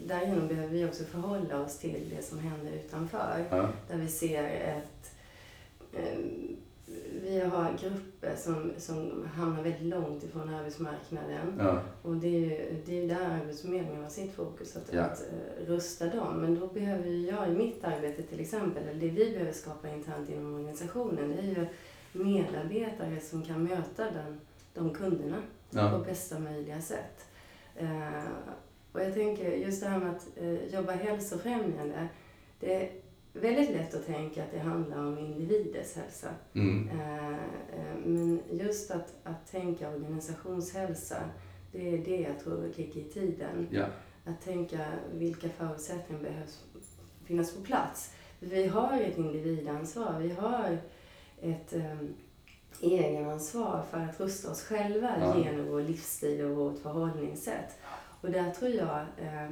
därigenom 0.08 0.48
behöver 0.48 0.70
vi 0.70 0.86
också 0.86 1.04
förhålla 1.04 1.62
oss 1.62 1.78
till 1.78 2.14
det 2.16 2.24
som 2.24 2.40
händer 2.40 2.72
utanför. 2.72 3.46
Ja. 3.50 3.70
Där 3.90 3.98
vi 3.98 4.08
ser 4.08 4.44
ett... 4.44 5.16
Eh, 5.94 6.20
vi 7.24 7.40
har 7.40 7.78
grupper 7.82 8.36
som, 8.38 8.72
som 8.78 9.28
hamnar 9.36 9.64
väldigt 9.64 9.82
långt 9.82 10.24
ifrån 10.24 10.54
arbetsmarknaden. 10.54 11.56
Ja. 11.60 11.82
Och 12.02 12.16
det 12.16 12.28
är 12.28 12.40
ju 12.40 12.82
det 12.86 13.04
är 13.04 13.08
där 13.08 13.40
Arbetsförmedlingen 13.42 14.04
har 14.04 14.10
sitt 14.10 14.36
fokus, 14.36 14.76
att, 14.76 14.94
ja. 14.94 15.02
att 15.02 15.22
uh, 15.22 15.66
rusta 15.68 16.06
dem. 16.06 16.42
Men 16.42 16.60
då 16.60 16.68
behöver 16.68 17.08
jag 17.10 17.50
i 17.50 17.52
mitt 17.52 17.84
arbete 17.84 18.22
till 18.24 18.40
exempel, 18.40 18.84
eller 18.84 19.02
det 19.02 19.10
vi 19.10 19.32
behöver 19.32 19.52
skapa 19.52 19.90
internt 19.90 20.30
inom 20.30 20.56
organisationen, 20.56 21.30
det 21.30 21.42
är 21.42 21.44
ju 21.44 21.66
medarbetare 22.12 23.20
som 23.20 23.44
kan 23.44 23.64
möta 23.64 24.12
den, 24.12 24.40
de 24.74 24.94
kunderna 24.94 25.38
ja. 25.70 25.90
på 25.92 25.98
bästa 25.98 26.40
möjliga 26.40 26.82
sätt. 26.82 27.26
Uh, 27.82 28.28
och 28.92 29.02
jag 29.02 29.14
tänker 29.14 29.52
just 29.52 29.82
det 29.82 29.90
här 29.90 30.00
med 30.00 30.10
att 30.10 30.28
uh, 30.42 30.66
jobba 30.66 30.92
hälsofrämjande. 30.92 32.08
Det 32.60 32.76
är 32.76 32.92
väldigt 33.34 33.70
lätt 33.70 33.96
att 33.96 34.06
tänka 34.06 34.44
att 34.44 34.52
det 34.52 34.60
handlar 34.60 34.98
om 34.98 35.18
individers 35.18 35.96
hälsa. 35.96 36.30
Mm. 36.54 36.90
Uh, 36.90 37.38
men 38.06 38.40
just 38.52 38.92
att, 38.92 39.14
att 39.24 39.52
tänka 39.52 39.90
organisationshälsa, 39.90 41.18
det 41.72 41.94
är 41.94 41.98
det 41.98 42.22
jag 42.22 42.40
tror 42.40 42.72
ligger 42.76 43.02
i 43.02 43.04
tiden. 43.04 43.68
Ja. 43.72 43.86
Att 44.26 44.42
tänka 44.42 44.86
vilka 45.14 45.50
förutsättningar 45.50 46.24
behövs 46.24 46.64
finnas 47.26 47.56
på 47.56 47.62
plats. 47.62 48.14
Vi 48.40 48.68
har 48.68 49.02
ett 49.02 49.18
individansvar. 49.18 50.20
Vi 50.20 50.30
har 50.30 50.78
ett 51.42 51.74
um, 51.74 52.14
egenansvar 52.82 53.84
för 53.92 53.98
att 53.98 54.20
rusta 54.20 54.52
oss 54.52 54.64
själva 54.64 55.12
ja. 55.20 55.38
genom 55.38 55.66
vår 55.66 55.82
livsstil 55.82 56.46
och 56.46 56.56
vårt 56.56 56.80
förhållningssätt. 56.80 57.80
Och 58.22 58.32
där 58.32 58.52
tror 58.52 58.72
jag 58.72 59.00
eh, 59.00 59.50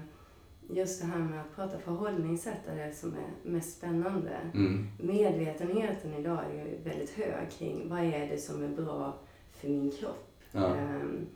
just 0.70 1.02
det 1.02 1.08
här 1.08 1.20
med 1.20 1.42
att 1.42 1.56
prata 1.56 1.80
förhållningssätt 1.80 2.68
är 2.68 2.76
det 2.88 2.94
som 2.94 3.14
är 3.14 3.50
mest 3.50 3.78
spännande. 3.78 4.38
Mm. 4.54 4.88
Medvetenheten 5.00 6.14
idag 6.14 6.40
är 6.52 6.66
ju 6.66 6.78
väldigt 6.84 7.10
hög 7.10 7.52
kring 7.52 7.90
vad 7.90 8.00
är 8.00 8.28
det 8.28 8.38
som 8.38 8.64
är 8.64 8.68
bra 8.68 9.18
för 9.52 9.68
min 9.68 9.92
kropp. 9.92 10.34
Ja. 10.52 10.66
Um, 10.66 11.28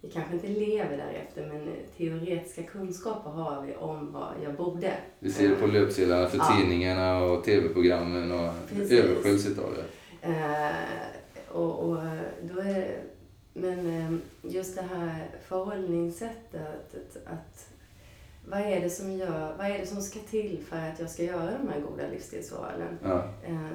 vi 0.00 0.10
kanske 0.10 0.34
inte 0.34 0.48
lever 0.48 0.96
därefter 0.96 1.46
men 1.46 1.74
teoretiska 1.96 2.62
kunskaper 2.62 3.30
har 3.30 3.62
vi 3.66 3.74
om 3.74 4.12
vad 4.12 4.32
jag 4.44 4.54
borde. 4.54 4.92
Vi 5.18 5.32
ser 5.32 5.48
det 5.48 5.54
på 5.54 5.66
löpsedlarna 5.66 6.26
för 6.26 6.38
ja. 6.38 6.56
tidningarna 6.56 7.24
och 7.24 7.44
tv-programmen 7.44 8.32
och 8.32 8.52
översköljs 8.90 9.46
av 9.58 9.74
det. 9.74 9.84
Uh, 10.28 11.56
och, 11.56 11.78
och 11.78 11.98
då 12.42 12.60
är 12.60 13.02
men 13.52 14.06
um, 14.06 14.22
just 14.42 14.76
det 14.76 14.82
här 14.82 15.30
förhållningssättet 15.48 16.94
att, 16.94 17.16
att 17.26 17.70
vad 18.46 18.60
är 18.60 18.80
det 18.80 18.90
som 18.90 19.12
gör, 19.12 19.54
vad 19.58 19.66
är 19.66 19.78
det 19.78 19.86
som 19.86 20.02
ska 20.02 20.18
till 20.20 20.64
för 20.68 20.76
att 20.76 21.00
jag 21.00 21.10
ska 21.10 21.22
göra 21.22 21.58
de 21.58 21.68
här 21.68 21.80
goda 21.80 22.08
livsstilsvalen? 22.12 22.98
Ja. 23.02 23.24
Uh, 23.48 23.70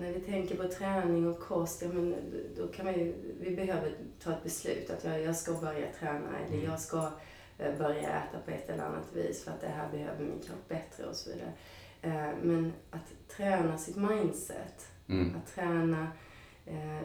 när 0.00 0.12
vi 0.12 0.20
tänker 0.20 0.56
på 0.56 0.68
träning 0.68 1.28
och 1.28 1.40
kost, 1.40 1.82
ja, 1.82 1.88
men 1.88 2.14
då 2.56 2.66
kan 2.66 2.84
man 2.84 2.94
ju, 2.94 3.14
vi 3.40 3.56
behöver 3.56 3.94
ta 4.22 4.32
ett 4.32 4.42
beslut 4.42 4.90
att 4.90 5.04
jag, 5.04 5.22
jag 5.22 5.36
ska 5.36 5.52
börja 5.52 5.92
träna 5.98 6.38
eller 6.38 6.56
mm. 6.56 6.70
jag 6.70 6.80
ska 6.80 7.10
eh, 7.58 7.78
börja 7.78 8.00
äta 8.00 8.38
på 8.44 8.50
ett 8.50 8.70
eller 8.70 8.84
annat 8.84 9.12
vis 9.12 9.44
för 9.44 9.50
att 9.50 9.60
det 9.60 9.68
här 9.68 9.90
behöver 9.90 10.24
min 10.24 10.40
kropp 10.40 10.68
bättre 10.68 11.04
och 11.04 11.16
så 11.16 11.30
vidare. 11.30 11.52
Eh, 12.02 12.34
men 12.42 12.72
att 12.90 13.28
träna 13.28 13.78
sitt 13.78 13.96
mindset, 13.96 14.88
mm. 15.08 15.36
att 15.36 15.54
träna 15.54 16.12
eh, 16.66 17.02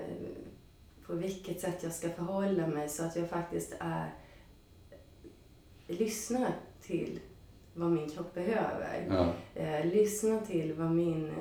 på 1.06 1.14
vilket 1.14 1.62
sätt 1.62 1.84
jag 1.84 1.94
ska 1.94 2.10
förhålla 2.10 2.68
mig 2.68 2.90
så 2.90 3.04
att 3.04 3.16
jag 3.16 3.30
faktiskt 3.30 3.76
är 3.80 4.10
lyssnar 5.88 6.52
till 6.82 7.20
vad 7.74 7.92
min 7.92 8.10
kropp 8.10 8.34
behöver. 8.34 9.08
Ja. 9.10 9.34
lyssna 9.84 10.40
till 10.40 10.74
vad 10.74 10.92
min 10.92 11.32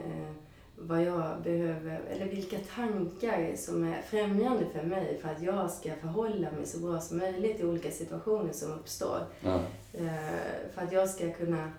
vad 0.87 1.03
jag 1.03 1.43
behöver, 1.43 2.01
eller 2.11 2.27
vilka 2.27 2.57
tankar 2.77 3.57
som 3.57 3.85
är 3.85 4.03
främjande 4.03 4.67
för 4.73 4.83
mig 4.83 5.19
för 5.23 5.29
att 5.29 5.43
jag 5.43 5.71
ska 5.71 5.95
förhålla 5.95 6.51
mig 6.51 6.67
så 6.67 6.79
bra 6.79 7.01
som 7.01 7.19
möjligt 7.19 7.61
i 7.61 7.65
olika 7.65 7.91
situationer 7.91 8.53
som 8.53 8.73
uppstår. 8.73 9.19
Ja. 9.41 9.61
Eh, 9.93 10.73
för 10.75 10.83
att 10.83 10.93
jag 10.93 11.09
ska 11.09 11.33
kunna 11.33 11.73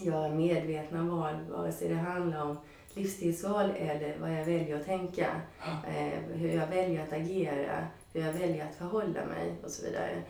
göra 0.00 0.28
medvetna 0.28 1.02
val, 1.02 1.34
vare 1.50 1.72
sig 1.72 1.88
det 1.88 1.94
handlar 1.94 2.42
om 2.42 2.56
livsstilsval 2.94 3.70
eller 3.76 4.16
vad 4.20 4.32
jag 4.32 4.44
väljer 4.44 4.76
att 4.76 4.86
tänka. 4.86 5.26
Eh, 5.88 6.20
hur 6.32 6.52
jag 6.52 6.66
väljer 6.66 7.02
att 7.02 7.12
agera, 7.12 7.86
hur 8.12 8.20
jag 8.20 8.32
väljer 8.32 8.66
att 8.66 8.74
förhålla 8.74 9.24
mig 9.24 9.54
och 9.64 9.70
så 9.70 9.86
vidare. 9.86 10.22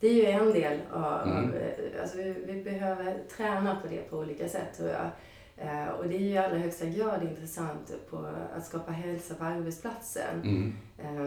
Det 0.00 0.08
är 0.08 0.14
ju 0.14 0.24
en 0.24 0.52
del 0.52 0.80
av, 0.92 1.28
mm. 1.28 1.52
Eh, 1.54 2.00
alltså 2.02 2.16
vi, 2.16 2.32
vi 2.46 2.62
behöver 2.62 3.18
träna 3.36 3.76
på 3.82 3.88
det 3.88 4.10
på 4.10 4.16
olika 4.16 4.48
sätt 4.48 4.76
tror 4.76 4.88
jag. 4.88 5.10
Eh, 5.60 5.88
och 5.88 6.08
det 6.08 6.16
är 6.16 6.20
ju 6.20 6.28
i 6.28 6.38
allra 6.38 6.58
högsta 6.58 6.86
grad 6.86 7.22
intressant 7.22 7.92
på 8.10 8.26
att 8.56 8.66
skapa 8.66 8.92
hälsa 8.92 9.34
på 9.34 9.44
arbetsplatsen. 9.44 10.42
Mm. 10.42 10.74
Eh, 10.98 11.24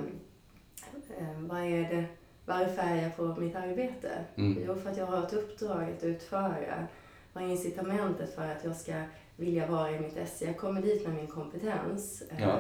eh, 1.18 1.40
vad 1.40 1.62
är 1.62 1.90
det, 1.90 2.06
varför 2.46 2.82
är 2.82 3.04
jag 3.04 3.16
på 3.18 3.42
mitt 3.42 3.56
arbete? 3.56 4.10
Mm. 4.36 4.64
Jo, 4.68 4.76
för 4.76 4.92
att 4.92 4.98
jag 4.98 5.06
har 5.06 5.24
ett 5.24 5.34
uppdrag 5.34 5.90
att 5.98 6.04
utföra. 6.04 6.88
Vad 7.34 7.44
är 7.44 7.48
incitamentet 7.48 8.36
för 8.36 8.52
att 8.52 8.64
jag 8.64 8.76
ska 8.76 8.94
vilja 9.36 9.68
vara 9.68 9.92
i 9.92 10.00
mitt 10.00 10.18
esse? 10.18 10.46
Jag 10.46 10.58
kommer 10.58 10.82
dit 10.82 11.08
med 11.08 11.16
min 11.16 11.28
kompetens. 11.28 12.24
Ja. 12.40 12.60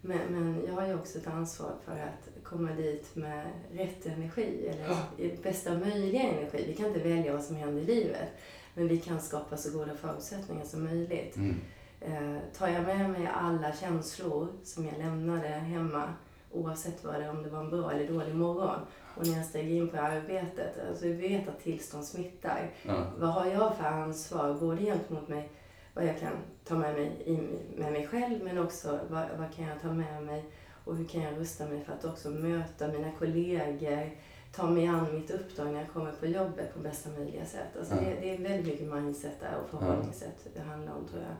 Men, 0.00 0.18
men 0.28 0.64
jag 0.66 0.74
har 0.74 0.86
ju 0.86 0.94
också 0.94 1.18
ett 1.18 1.26
ansvar 1.26 1.72
för 1.84 1.92
att 1.92 2.44
komma 2.44 2.72
dit 2.72 3.16
med 3.16 3.46
rätt 3.72 4.06
energi, 4.06 4.68
eller 4.68 4.84
ja. 5.16 5.28
bästa 5.42 5.78
möjliga 5.78 6.22
energi. 6.22 6.64
Vi 6.66 6.74
kan 6.74 6.86
inte 6.86 7.08
välja 7.08 7.32
vad 7.32 7.44
som 7.44 7.56
händer 7.56 7.82
i 7.82 7.84
livet. 7.84 8.28
Men 8.74 8.88
vi 8.88 8.98
kan 8.98 9.20
skapa 9.20 9.56
så 9.56 9.78
goda 9.78 9.94
förutsättningar 9.94 10.64
som 10.64 10.84
möjligt. 10.84 11.36
Mm. 11.36 11.60
Eh, 12.00 12.38
tar 12.58 12.68
jag 12.68 12.82
med 12.82 13.10
mig 13.10 13.30
alla 13.34 13.72
känslor 13.72 14.48
som 14.64 14.86
jag 14.86 14.98
lämnade 14.98 15.48
hemma, 15.48 16.14
oavsett 16.52 17.04
vad 17.04 17.14
det, 17.14 17.30
om 17.30 17.42
det 17.42 17.50
var 17.50 17.60
en 17.60 17.70
bra 17.70 17.92
eller 17.92 18.08
dålig 18.08 18.34
morgon, 18.34 18.80
och 19.16 19.26
när 19.26 19.36
jag 19.36 19.46
steg 19.46 19.70
in 19.70 19.88
på 19.88 19.96
arbetet, 19.96 20.88
alltså 20.88 21.04
vi 21.04 21.12
vet 21.12 21.48
att 21.48 21.62
tillstånd 21.62 22.04
smittar. 22.04 22.70
Ja. 22.82 23.04
Vad 23.18 23.30
har 23.30 23.46
jag 23.46 23.76
för 23.76 23.84
ansvar, 23.84 24.54
både 24.54 24.82
gentemot 24.82 25.28
mig, 25.28 25.50
vad 25.94 26.04
jag 26.04 26.20
kan 26.20 26.32
ta 26.64 26.74
med 26.74 26.94
mig 26.94 27.22
i, 27.24 27.36
med 27.80 27.92
mig 27.92 28.06
själv, 28.06 28.44
men 28.44 28.58
också 28.58 29.00
vad, 29.10 29.24
vad 29.38 29.54
kan 29.54 29.64
jag 29.64 29.80
ta 29.82 29.92
med 29.92 30.22
mig 30.22 30.44
och 30.84 30.96
hur 30.96 31.04
kan 31.04 31.22
jag 31.22 31.38
rusta 31.38 31.66
mig 31.66 31.84
för 31.84 31.92
att 31.92 32.04
också 32.04 32.30
möta 32.30 32.88
mina 32.88 33.12
kollegor, 33.18 34.10
ta 34.52 34.70
mig 34.70 34.86
an 34.86 35.14
mitt 35.14 35.30
uppdrag 35.30 35.66
när 35.66 35.80
jag 35.80 35.90
kommer 35.90 36.12
på 36.12 36.26
jobbet 36.26 36.74
på 36.74 36.80
bästa 36.80 37.10
möjliga 37.10 37.46
sätt. 37.46 37.76
Alltså 37.78 37.94
ja. 37.94 38.00
det, 38.00 38.20
det, 38.20 38.34
är 38.34 38.38
väldigt 38.38 38.66
mycket 38.66 38.94
mindset 38.94 39.40
där 39.40 39.58
och 39.64 39.70
förhållningssätt 39.70 40.40
ja. 40.44 40.50
det 40.54 40.60
handlar 40.60 40.92
om 40.92 41.08
tror 41.08 41.22
jag. 41.22 41.36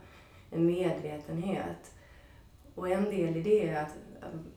En 0.58 0.66
medvetenhet. 0.66 1.92
Och 2.74 2.88
en 2.88 3.04
del 3.04 3.36
i 3.36 3.42
det 3.42 3.68
är 3.68 3.82
att, 3.82 3.96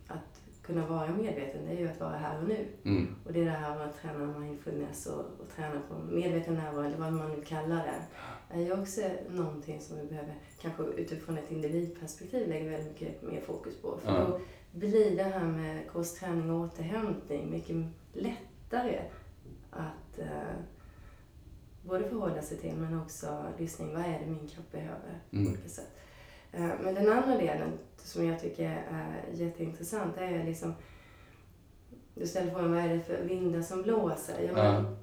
att 0.08 0.42
kunna 0.62 0.88
vara 0.88 1.12
medveten, 1.12 1.66
det 1.66 1.72
är 1.72 1.80
ju 1.80 1.88
att 1.88 2.00
vara 2.00 2.18
här 2.18 2.42
och 2.42 2.48
nu. 2.48 2.68
Mm. 2.84 3.16
Och 3.26 3.34
det 3.34 3.42
är 3.42 3.46
det 3.46 3.52
här 3.52 3.78
med 3.78 3.88
att 3.88 4.02
träna 4.02 4.40
mindfulness 4.40 5.06
och, 5.06 5.20
och 5.20 5.50
träna 5.56 5.82
på 5.90 5.96
medveten 6.16 6.54
närvaro, 6.54 6.86
eller 6.86 6.98
vad 6.98 7.14
man 7.14 7.30
nu 7.30 7.42
kallar 7.42 7.86
det. 7.86 8.58
är 8.58 8.62
ju 8.62 8.82
också 8.82 9.02
någonting 9.30 9.82
som 9.82 9.98
vi 9.98 10.08
behöver, 10.08 10.36
kanske 10.62 10.84
utifrån 10.84 11.38
ett 11.38 11.52
individperspektiv, 11.52 12.50
lägga 12.50 12.70
väldigt 12.70 13.02
mycket 13.02 13.22
mer 13.22 13.42
fokus 13.42 13.82
på. 13.82 13.98
För 13.98 14.12
ja. 14.12 14.20
då 14.20 14.40
blir 14.72 15.18
det 15.18 15.24
här 15.24 15.46
med 15.46 15.88
kostträning 15.92 16.52
och 16.52 16.66
återhämtning 16.66 17.52
mycket 17.52 17.76
lättare 18.16 19.02
att 19.70 20.20
eh, 20.20 20.56
både 21.82 22.10
förhålla 22.10 22.42
sig 22.42 22.58
till 22.58 22.76
men 22.76 23.02
också 23.02 23.46
lyssna 23.60 23.86
in. 23.86 23.94
Vad 23.94 24.06
är 24.06 24.20
det 24.20 24.26
min 24.26 24.48
kropp 24.48 24.72
behöver 24.72 25.20
mm. 25.32 25.46
på 25.46 25.52
olika 25.52 25.70
sätt. 25.70 25.98
Eh, 26.52 26.72
men 26.82 26.96
den 26.96 27.12
andra 27.12 27.38
delen 27.38 27.72
som 27.98 28.26
jag 28.26 28.40
tycker 28.40 28.84
är 28.92 29.24
jätteintressant 29.34 30.18
är 30.18 30.44
liksom 30.44 30.74
du 32.16 32.28
ställer 32.28 32.52
frågan 32.52 32.72
vad 32.72 32.84
är 32.84 32.90
det 32.90 33.04
för 33.04 33.24
vindar 33.24 33.62
som 33.62 33.82
blåser? 33.82 34.40
Ja, 34.40 34.54
men, 34.54 34.98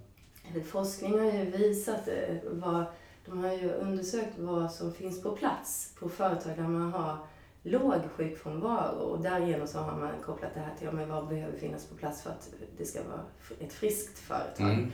ja. 0.54 0.60
Forskning 0.64 1.18
har 1.18 1.32
ju 1.32 1.44
visat 1.44 2.08
eh, 2.08 2.36
vad, 2.44 2.84
de 3.26 3.44
har 3.44 3.52
ju 3.52 3.70
undersökt 3.72 4.38
vad 4.38 4.72
som 4.72 4.92
finns 4.92 5.22
på 5.22 5.36
plats 5.36 5.94
på 6.00 6.08
företag 6.08 6.56
där 6.56 6.68
man 6.68 6.92
har 6.92 7.16
låg 7.62 8.02
sjukfrånvaro 8.16 8.98
och 8.98 9.20
därigenom 9.20 9.66
så 9.66 9.78
har 9.78 10.00
man 10.00 10.12
kopplat 10.24 10.54
det 10.54 10.60
här 10.60 10.74
till 10.76 10.86
ja, 10.86 10.92
men 10.92 11.08
vad 11.08 11.28
behöver 11.28 11.58
finnas 11.58 11.86
på 11.86 11.94
plats 11.94 12.22
för 12.22 12.30
att 12.30 12.50
det 12.78 12.84
ska 12.84 13.02
vara 13.02 13.24
ett 13.60 13.72
friskt 13.72 14.18
företag. 14.18 14.90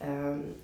Mm. 0.00 0.32
Um, 0.32 0.54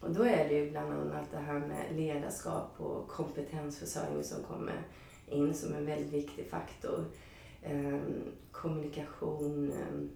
och 0.00 0.14
då 0.14 0.22
är 0.22 0.48
det 0.48 0.54
ju 0.54 0.70
bland 0.70 0.92
annat 0.92 1.30
det 1.30 1.38
här 1.38 1.58
med 1.58 1.96
ledarskap 1.96 2.74
och 2.76 3.08
kompetensförsörjning 3.08 4.24
som 4.24 4.42
kommer 4.42 4.82
in 5.26 5.54
som 5.54 5.74
en 5.74 5.86
väldigt 5.86 6.12
viktig 6.12 6.50
faktor. 6.50 7.04
Um, 7.70 8.22
kommunikation, 8.52 9.72
um, 9.72 10.10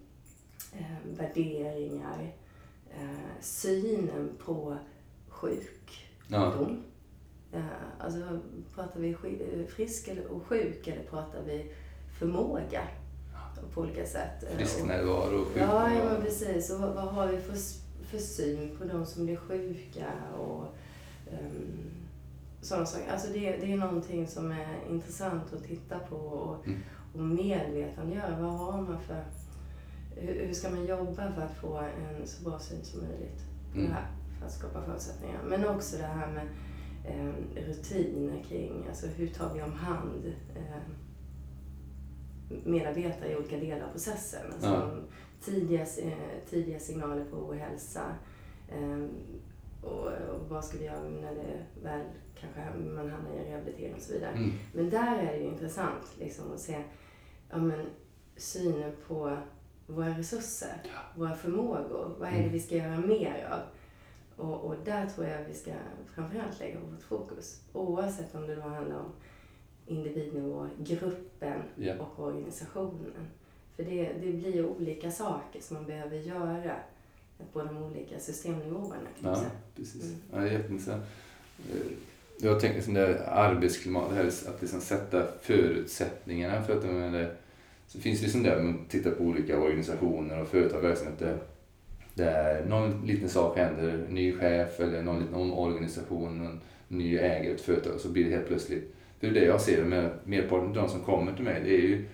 värderingar, 1.03 2.33
uh, 3.01 3.41
synen 3.41 4.29
på 4.45 4.77
sjukdom. 5.27 6.07
Ja. 6.27 6.67
Uh, 7.55 7.65
alltså, 7.99 8.39
pratar 8.75 8.99
vi 8.99 9.15
frisk 9.69 10.09
och 10.29 10.43
sjuk 10.43 10.87
eller 10.87 11.03
pratar 11.03 11.41
vi 11.45 11.71
förmåga 12.19 12.81
på 13.73 13.81
olika 13.81 14.05
sätt? 14.05 14.55
Frisknärvaro 14.57 15.41
och 15.41 15.47
sjuknärvaro. 15.47 15.89
Ja, 15.89 15.93
ja 15.93 16.13
men 16.13 16.21
precis. 16.21 16.71
Och 16.71 16.79
vad, 16.79 16.95
vad 16.95 17.07
har 17.07 17.27
vi 17.27 17.37
för 17.37 17.55
för 18.11 18.17
syn 18.17 18.77
på 18.77 18.83
de 18.83 19.05
som 19.05 19.25
blir 19.25 19.37
sjuka 19.37 20.07
och 20.39 20.75
um, 21.31 21.91
sådana 22.61 22.85
saker. 22.85 23.11
Alltså 23.11 23.27
det, 23.33 23.57
det 23.57 23.73
är 23.73 23.77
någonting 23.77 24.27
som 24.27 24.51
är 24.51 24.77
intressant 24.89 25.53
att 25.53 25.63
titta 25.63 25.99
på 25.99 26.15
och, 26.15 26.67
mm. 26.67 26.79
och 27.13 27.19
medvetandegöra. 27.19 28.39
Vad 28.39 28.51
har 28.51 28.81
man 28.81 28.99
för... 29.01 29.23
Hur, 30.15 30.45
hur, 30.45 30.53
ska 30.53 30.69
man 30.69 30.85
jobba 30.85 31.31
för 31.31 31.41
att 31.41 31.55
få 31.61 31.77
en 31.77 32.27
så 32.27 32.43
bra 32.43 32.59
syn 32.59 32.83
som 32.83 32.99
möjligt 32.99 33.41
mm. 33.73 33.87
det 33.87 33.93
här? 33.93 34.07
För 34.39 34.45
att 34.45 34.51
skapa 34.51 34.81
förutsättningar. 34.81 35.39
Men 35.47 35.67
också 35.67 35.97
det 35.97 36.03
här 36.03 36.27
med 36.27 36.47
eh, 37.05 37.63
rutiner 37.67 38.43
kring, 38.43 38.85
alltså 38.87 39.07
hur 39.07 39.27
tar 39.27 39.53
vi 39.53 39.61
om 39.61 39.73
hand 39.73 40.33
eh, 40.55 40.81
medarbetare 42.63 43.31
i 43.31 43.35
olika 43.35 43.57
delar 43.57 43.87
av 43.87 43.91
processen. 43.91 44.51
Alltså 44.51 44.67
ja 44.67 44.91
tidiga, 45.41 45.81
eh, 45.81 46.49
tidiga 46.49 46.79
signaler 46.79 47.25
på 47.25 47.37
ohälsa. 47.37 48.15
Ehm, 48.71 49.09
och, 49.81 50.07
och 50.07 50.49
vad 50.49 50.65
ska 50.65 50.77
vi 50.77 50.85
göra 50.85 51.03
när 51.03 51.35
det 51.35 51.65
väl 51.83 52.05
kanske 52.39 52.79
man 52.79 53.09
hamnar 53.09 53.31
i 53.31 53.49
rehabilitering 53.49 53.95
och 53.95 54.01
så 54.01 54.13
vidare. 54.13 54.31
Mm. 54.31 54.51
Men 54.73 54.89
där 54.89 55.17
är 55.17 55.33
det 55.33 55.37
ju 55.37 55.45
intressant 55.45 56.17
liksom, 56.19 56.51
att 56.53 56.59
se 56.59 56.83
ja, 57.49 57.57
men, 57.57 57.85
synen 58.35 58.91
på 59.07 59.37
våra 59.87 60.09
resurser, 60.09 60.81
ja. 60.83 61.19
våra 61.19 61.35
förmågor. 61.35 62.15
Vad 62.19 62.27
är 62.27 62.33
det 62.33 62.39
mm. 62.39 62.51
vi 62.51 62.59
ska 62.59 62.75
göra 62.75 62.97
mer 62.97 63.47
av? 63.51 63.59
Och, 64.35 64.55
och 64.55 64.75
där 64.85 65.07
tror 65.07 65.27
jag 65.27 65.45
vi 65.47 65.53
ska 65.53 65.71
framförallt 66.15 66.59
lägga 66.59 66.79
vårt 66.79 67.03
fokus. 67.03 67.61
Oavsett 67.73 68.35
om 68.35 68.47
det 68.47 68.55
då 68.55 68.61
handlar 68.61 68.99
om 68.99 69.11
individnivå, 69.85 70.67
gruppen 70.79 71.61
ja. 71.75 71.93
och 71.99 72.25
organisationen. 72.25 73.27
För 73.75 73.83
det, 73.83 74.13
det 74.21 74.31
blir 74.31 74.65
olika 74.65 75.11
saker 75.11 75.61
som 75.61 75.77
man 75.77 75.85
behöver 75.85 76.17
göra 76.17 76.75
på 77.53 77.63
de 77.63 77.77
olika 77.77 78.19
systemnivåerna 78.19 79.09
ja. 79.19 79.43
Precis. 79.75 80.03
Mm. 80.03 80.45
Ja, 80.45 80.51
jätteintressant. 80.51 81.03
Eh, 81.69 81.91
jag 82.37 82.59
tänker 82.59 82.81
som 82.81 82.93
det 82.93 83.07
det 84.09 84.15
här 84.15 84.27
att 84.27 84.61
liksom 84.61 84.81
sätta 84.81 85.27
förutsättningarna 85.41 86.63
för 86.63 86.75
att 86.75 86.81
det, 86.81 87.35
så 87.87 87.99
finns 87.99 88.19
det 88.19 88.23
liksom 88.23 88.43
där, 88.43 88.63
man 88.63 88.85
tittar 88.85 89.11
på 89.11 89.23
olika 89.23 89.59
organisationer 89.59 90.41
och 90.41 90.47
företag 90.47 90.77
och 90.77 90.83
verksamheter 90.83 91.37
där 92.21 92.65
någon 92.65 93.05
liten 93.05 93.29
sak 93.29 93.57
händer, 93.57 94.05
ny 94.09 94.33
chef 94.33 94.79
eller 94.79 95.01
någon 95.01 95.19
liten 95.19 95.35
omorganisation, 95.35 96.37
någon 96.37 96.59
ny 96.87 97.17
ägare 97.17 97.53
ett 97.53 97.61
företag 97.61 97.99
så 97.99 98.09
blir 98.09 98.25
det 98.25 98.35
helt 98.35 98.47
plötsligt, 98.47 98.95
det 99.19 99.27
är 99.27 99.31
det 99.31 99.45
jag 99.45 99.61
ser 99.61 99.83
med 99.83 100.09
merparten 100.23 100.67
av 100.67 100.73
de 100.73 100.89
som 100.89 100.99
kommer 100.99 101.33
till 101.33 101.43
mig, 101.43 101.61
det 101.63 101.75
är 101.75 101.81
ju 101.81 102.05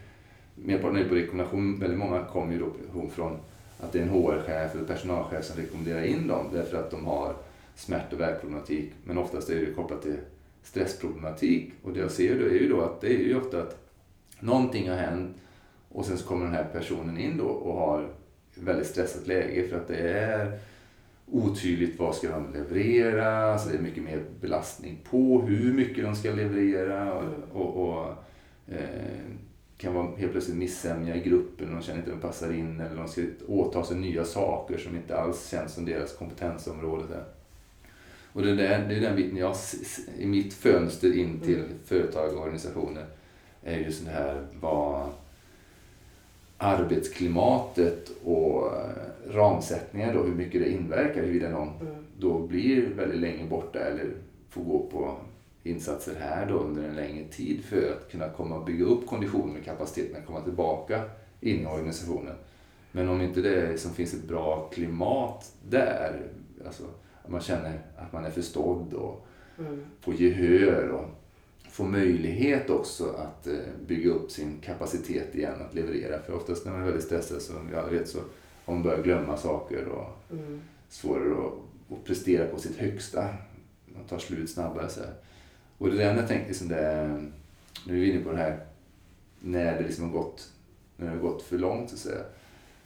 merparten 0.66 0.98
är 0.98 1.10
på 1.10 1.16
rekommendation. 1.16 1.80
Väldigt 1.80 2.00
många 2.00 2.24
kommer 2.24 2.54
ju 2.54 2.60
då 2.60 2.72
från 3.10 3.38
att 3.80 3.92
det 3.92 4.00
är 4.00 4.04
en 4.04 4.10
HR-chef 4.10 4.76
eller 4.76 4.86
personalchef 4.86 5.46
som 5.46 5.62
rekommenderar 5.62 6.04
in 6.04 6.28
dem 6.28 6.46
därför 6.54 6.78
att 6.78 6.92
de 6.92 7.06
har 7.06 7.34
smärt 7.76 8.14
och 8.14 8.20
värkproblematik. 8.20 8.92
Men 9.04 9.18
oftast 9.18 9.50
är 9.50 9.56
det 9.56 9.74
kopplat 9.74 10.02
till 10.02 10.18
stressproblematik. 10.64 11.74
Och 11.84 11.94
det 11.94 12.00
jag 12.00 12.12
ser 12.12 12.40
då 12.40 12.46
är 12.46 12.54
ju 12.54 12.70
då 12.70 12.82
att 12.82 13.02
det 13.02 13.08
är 13.08 13.18
ju 13.18 13.38
ofta 13.38 13.62
att 13.62 13.78
någonting 14.40 14.90
har 14.90 14.98
hänt 14.98 15.36
och 15.90 16.06
sen 16.06 16.18
så 16.18 16.28
kommer 16.28 16.46
den 16.46 16.54
här 16.54 16.68
personen 16.74 17.18
in 17.18 17.38
då 17.38 17.46
och 17.46 17.80
har 17.80 18.08
väldigt 18.64 18.88
stressat 18.88 19.28
läge 19.28 19.68
för 19.68 19.78
att 19.78 19.88
det 19.88 20.10
är 20.10 20.60
otydligt 21.32 22.00
vad 22.00 22.16
ska 22.16 22.30
de 22.32 22.54
leverera, 22.54 23.54
alltså 23.54 23.70
det 23.70 23.78
är 23.78 23.82
mycket 23.82 24.04
mer 24.04 24.24
belastning 24.42 25.00
på 25.10 25.42
hur 25.42 25.74
mycket 25.74 26.04
de 26.04 26.16
ska 26.16 26.32
leverera 26.32 27.14
och, 27.14 27.26
och, 27.54 27.88
och 27.88 28.14
eh, 28.68 29.18
kan 29.78 29.94
vara 29.94 30.16
helt 30.18 30.32
plötsligt 30.32 30.58
missämja 30.58 31.16
i 31.16 31.20
gruppen 31.20 31.70
och 31.70 31.76
de 31.76 31.82
känner 31.82 32.00
inte 32.00 32.12
att 32.12 32.22
de 32.22 32.28
passar 32.28 32.54
in 32.54 32.80
eller 32.80 32.96
de 32.96 33.08
ska 33.08 33.22
åta 33.48 33.84
sig 33.84 33.98
nya 33.98 34.26
saker 34.26 34.78
som 34.78 34.96
inte 34.96 35.18
alls 35.18 35.50
känns 35.50 35.74
som 35.74 35.86
deras 35.86 36.14
kompetensområde. 36.14 37.04
Där. 37.10 37.24
Och 38.34 38.42
det, 38.42 38.56
där, 38.56 38.86
det 38.90 38.96
är 38.96 39.02
den 39.02 39.16
biten 39.16 39.38
jag, 39.38 39.56
i 40.18 40.26
mitt 40.26 40.54
fönster 40.54 41.18
in 41.18 41.40
till 41.40 41.60
mm. 41.60 41.72
företag 41.86 42.34
och 42.34 42.42
organisationer, 42.42 43.06
är 43.64 43.78
just 43.78 44.06
det 44.06 44.12
här 44.12 44.48
vad 44.60 45.10
arbetsklimatet 46.58 48.12
och 48.24 48.76
eh, 48.76 48.90
ramsättningar 49.32 50.14
då, 50.14 50.24
hur 50.24 50.36
mycket 50.36 50.62
det 50.62 50.70
inverkar 50.70 51.22
huruvida 51.22 51.50
någon 51.50 51.82
mm. 51.82 51.94
då 52.18 52.40
blir 52.40 52.94
väldigt 52.94 53.20
länge 53.20 53.46
borta 53.50 53.80
eller 53.80 54.12
får 54.50 54.64
gå 54.64 54.80
på 54.92 55.16
insatser 55.64 56.16
här 56.20 56.46
då 56.46 56.54
under 56.54 56.84
en 56.84 56.96
längre 56.96 57.28
tid 57.28 57.66
för 57.66 57.92
att 57.92 58.12
kunna 58.12 58.30
komma 58.30 58.56
och 58.56 58.66
bygga 58.66 58.86
upp 58.86 59.08
konditionen 59.08 59.54
med 59.54 59.66
kapaciteten 59.66 60.22
att 60.22 60.28
komma 60.28 60.42
tillbaka 60.42 61.02
in 61.42 61.62
i 61.62 61.66
organisationen. 61.66 62.36
Men 62.92 63.10
om 63.10 63.22
inte 63.22 63.42
det 63.42 63.72
liksom 63.72 63.92
finns 63.92 64.14
ett 64.14 64.28
bra 64.28 64.70
klimat 64.74 65.54
där, 65.70 66.22
alltså 66.66 66.84
att 67.24 67.32
man 67.32 67.42
känner 67.42 67.82
att 67.98 68.14
man 68.14 68.26
är 68.26 68.32
förstådd 68.32 68.94
och 68.94 69.28
mm. 69.60 69.86
får 70.00 70.14
gehör 70.14 70.90
och 70.90 71.06
får 71.78 71.86
möjlighet 71.86 72.70
också 72.70 73.10
att 73.10 73.48
eh, 73.48 73.58
bygga 73.88 74.12
upp 74.12 74.32
sin 74.32 74.60
kapacitet 74.62 75.36
igen 75.36 75.62
att 75.62 75.74
leverera. 75.74 76.22
För 76.22 76.34
oftast 76.34 76.66
när 76.66 76.72
man 76.72 76.82
är 76.82 76.86
väldigt 76.86 77.04
stressad 77.04 77.42
så, 77.42 77.54
vi 77.70 77.76
alla 77.76 77.90
vet 77.90 78.10
så, 78.10 78.20
har 78.66 78.74
man 78.74 78.84
börjar 78.84 79.04
glömma 79.04 79.38
saker 79.38 79.86
och 79.86 80.32
mm. 80.32 80.62
svårare 80.90 81.32
att, 81.32 81.54
att 81.98 82.06
prestera 82.06 82.48
på 82.48 82.60
sitt 82.60 82.78
högsta. 82.78 83.28
Man 83.86 84.04
tar 84.04 84.18
slut 84.18 84.50
snabbare. 84.50 84.90
Så 84.90 85.00
här. 85.00 85.14
Och 85.78 85.92
det 85.92 86.04
enda 86.04 86.22
jag 86.22 86.28
tänkte 86.28 86.48
liksom 86.48 86.68
det, 86.68 87.08
nu 87.88 87.96
är 87.96 88.00
vi 88.00 88.12
inne 88.12 88.24
på 88.24 88.32
det 88.32 88.38
här 88.38 88.60
när 89.40 89.78
det 89.78 89.88
liksom 89.88 90.04
har 90.04 90.12
gått, 90.12 90.52
när 90.96 91.06
det 91.06 91.12
har 91.12 91.22
gått 91.22 91.42
för 91.42 91.58
långt 91.58 91.90
så 91.90 91.96
att 91.96 92.00
säga. 92.00 92.24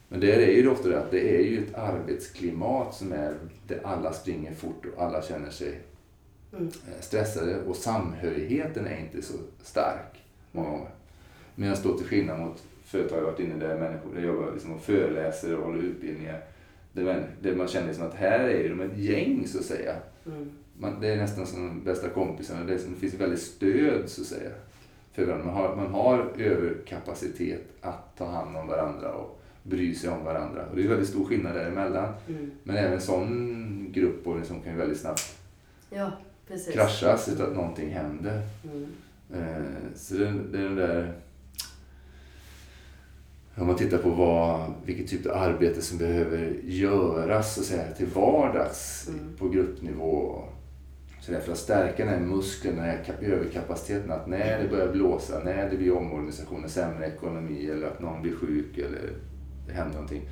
Men 0.08 0.20
det 0.20 0.34
är 0.34 0.56
ju 0.56 0.68
ofta 0.68 0.88
det 0.88 0.98
att 0.98 1.10
det 1.10 1.36
är 1.36 1.42
ju 1.42 1.64
ett 1.64 1.74
arbetsklimat 1.74 2.94
som 2.94 3.12
är 3.12 3.34
där 3.66 3.80
alla 3.84 4.12
springer 4.12 4.54
fort 4.54 4.86
och 4.86 5.02
alla 5.02 5.22
känner 5.22 5.50
sig 5.50 5.80
mm. 6.52 6.66
Eh, 6.66 7.00
stressade 7.00 7.60
och 7.60 7.76
samhörigheten 7.76 8.86
är 8.86 9.00
inte 9.00 9.22
så 9.22 9.34
stark 9.62 10.24
många 10.52 10.70
gånger. 10.70 10.90
Medan 11.54 11.76
då 11.82 11.98
till 11.98 12.06
skillnad 12.06 12.40
mot 12.40 12.62
företag 12.84 13.18
jag 13.18 13.24
varit 13.24 13.40
inne 13.40 13.54
där 13.54 13.78
människor 13.78 14.14
där 14.14 14.22
jobbar 14.22 14.52
liksom 14.52 14.72
och 14.72 14.82
föreläser 14.82 15.56
och 15.56 15.64
håller 15.64 15.82
utbildningar. 15.82 16.40
Där 16.92 17.04
man, 17.04 17.24
där 17.40 17.56
man 17.56 17.68
känner 17.68 17.92
som 17.92 18.06
att 18.06 18.14
här 18.14 18.40
är 18.40 18.68
de 18.68 18.80
ett 18.80 18.98
gäng 18.98 19.48
så 19.48 19.58
att 19.58 19.64
säga. 19.64 19.96
Mm 20.26 20.50
man, 20.82 21.00
det 21.00 21.08
är 21.08 21.16
nästan 21.16 21.46
som 21.46 21.84
bästa 21.84 22.08
kompisarna. 22.08 22.64
Det, 22.64 22.72
det 22.72 22.96
finns 23.00 23.14
väldigt 23.14 23.42
stöd 23.42 24.08
så 24.08 24.20
att 24.20 24.26
säga. 24.26 24.50
För 25.12 25.26
varandra. 25.26 25.46
Man, 25.46 25.54
har, 25.54 25.76
man 25.76 25.86
har 25.86 26.32
överkapacitet 26.38 27.62
att 27.80 28.16
ta 28.16 28.26
hand 28.26 28.56
om 28.56 28.66
varandra 28.66 29.12
och 29.12 29.40
bry 29.62 29.94
sig 29.94 30.10
om 30.10 30.24
varandra. 30.24 30.66
Och 30.70 30.76
det 30.76 30.84
är 30.84 30.88
väldigt 30.88 31.08
stor 31.08 31.24
skillnad 31.24 31.54
däremellan. 31.54 32.14
Mm. 32.28 32.50
Men 32.62 32.76
även 32.76 32.92
en 32.92 33.00
sån 33.00 33.92
grupp 33.92 34.24
som 34.44 34.60
kan 34.60 34.72
ju 34.72 34.78
väldigt 34.78 35.00
snabbt 35.00 35.38
ja, 35.90 36.12
kraschas 36.72 37.28
utan 37.28 37.46
att 37.46 37.54
någonting 37.54 37.90
händer. 37.90 38.42
Mm. 38.64 38.86
Eh, 39.34 39.94
så 39.94 40.14
det, 40.14 40.32
det 40.52 40.58
är 40.58 40.62
den 40.62 40.76
där 40.76 41.12
om 43.54 43.66
man 43.66 43.76
tittar 43.76 43.98
på 43.98 44.10
vad, 44.10 44.72
vilket 44.84 45.08
typ 45.08 45.26
av 45.26 45.36
arbete 45.36 45.82
som 45.82 45.98
behöver 45.98 46.60
göras 46.62 47.54
så 47.54 47.60
att 47.60 47.66
säga, 47.66 47.92
till 47.92 48.06
vardags 48.06 49.08
mm. 49.08 49.36
på 49.38 49.48
gruppnivå 49.48 50.44
så 51.20 51.40
för 51.40 51.52
att 51.52 51.58
stärka 51.58 52.04
den 52.04 52.14
här 52.14 52.20
muskeln, 52.20 52.76
den 52.76 52.84
här 52.84 53.14
överkapaciteten. 53.20 54.10
Att 54.10 54.26
när 54.26 54.62
det 54.62 54.68
börjar 54.68 54.92
blåsa, 54.92 55.44
när 55.44 55.70
det 55.70 55.76
blir 55.76 55.96
omorganisationer, 55.96 56.68
sämre 56.68 57.06
ekonomi 57.06 57.70
eller 57.70 57.86
att 57.86 58.00
någon 58.00 58.22
blir 58.22 58.34
sjuk 58.36 58.78
eller 58.78 59.12
det 59.66 59.72
händer 59.72 59.94
någonting. 59.94 60.22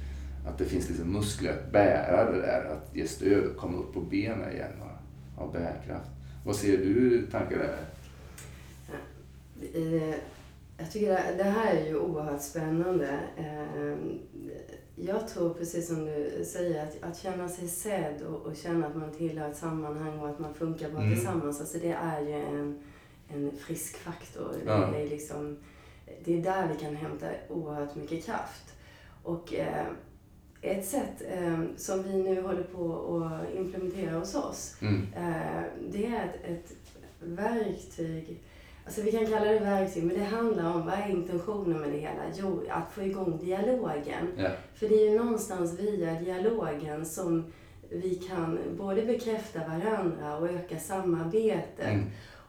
Att 0.47 0.59
det 0.59 0.65
finns 0.65 0.89
liksom 0.89 1.13
muskler 1.13 1.53
att 1.53 1.73
bära 1.73 2.33
det 2.33 2.41
där, 2.41 2.65
att 2.65 2.97
ge 2.97 3.07
stöd 3.07 3.45
och 3.45 3.57
komma 3.57 3.79
upp 3.79 3.95
på 3.95 4.01
benen 4.01 4.53
igen 4.53 4.73
och 4.81 4.90
ha 5.41 5.53
bärkraft. 5.53 6.11
Vad 6.45 6.57
ser 6.57 6.77
du 6.77 7.27
tankar 7.27 7.59
där? 7.59 7.87
Jag 10.79 10.91
tycker 10.91 11.37
det 11.37 11.43
här 11.45 11.75
är 11.75 11.87
ju 11.87 11.99
oerhört 11.99 12.43
spännande. 12.43 13.21
Ehm, 13.37 14.19
jag 14.97 15.29
tror 15.29 15.55
precis 15.55 15.89
som 15.89 16.05
du 16.05 16.45
säger, 16.45 16.83
att, 16.83 17.03
att 17.03 17.19
känna 17.19 17.49
sig 17.49 17.69
sedd 17.69 18.23
och, 18.23 18.47
och 18.47 18.57
känna 18.57 18.87
att 18.87 18.97
man 18.97 19.13
tillhör 19.13 19.51
ett 19.51 19.57
sammanhang 19.57 20.19
och 20.19 20.29
att 20.29 20.39
man 20.39 20.55
funkar 20.55 20.91
bra 20.91 21.01
mm. 21.01 21.15
tillsammans. 21.15 21.61
Alltså 21.61 21.79
det 21.79 21.93
är 21.93 22.21
ju 22.21 22.33
en, 22.33 22.83
en 23.29 23.53
frisk 23.57 23.97
faktor. 23.97 24.57
Ja. 24.67 24.91
Det, 24.93 25.03
är 25.03 25.09
liksom, 25.09 25.59
det 26.25 26.39
är 26.39 26.43
där 26.43 26.69
vi 26.69 26.85
kan 26.85 26.97
hämta 26.97 27.27
oerhört 27.49 27.95
mycket 27.95 28.25
kraft. 28.25 28.75
Och 29.23 29.55
eh, 29.55 29.87
ett 30.63 30.87
sätt 30.87 31.23
eh, 31.31 31.61
som 31.77 32.03
vi 32.03 32.23
nu 32.23 32.43
håller 32.43 32.63
på 32.63 32.95
att 33.25 33.55
implementera 33.59 34.19
hos 34.19 34.35
oss, 34.35 34.77
Mm. 34.83 35.07
eh, 35.17 35.63
det 35.91 36.07
är 36.07 36.25
ett, 36.25 36.45
ett 36.45 36.73
verktyg 37.21 38.41
Alltså 38.85 39.03
vi 39.03 39.13
kan 39.13 39.27
kalla 39.27 39.53
det 39.53 39.59
verktyg, 39.59 40.05
men 40.05 40.17
det 40.19 40.25
handlar 40.25 40.75
om 40.75 40.85
vad 40.87 40.95
är 40.95 41.09
intentionen 41.11 41.81
med 41.81 41.91
det 41.93 41.99
hela? 41.99 42.23
Jo, 42.35 42.63
att 42.71 42.93
få 42.93 43.03
igång 43.03 43.39
dialogen. 43.39 44.27
Ja. 44.39 44.49
För 44.75 44.89
det 44.89 44.95
är 44.95 45.11
ju 45.11 45.19
någonstans 45.19 45.79
via 45.81 46.21
dialogen 46.21 47.07
som 47.07 47.45
vi 47.91 48.15
kan 48.15 48.59
både 48.79 49.03
bekräfta 49.03 49.59
varandra 49.59 50.37
och 50.39 50.49
öka 50.51 50.79
samarbetet. 50.79 51.89
Mm. 51.89 52.05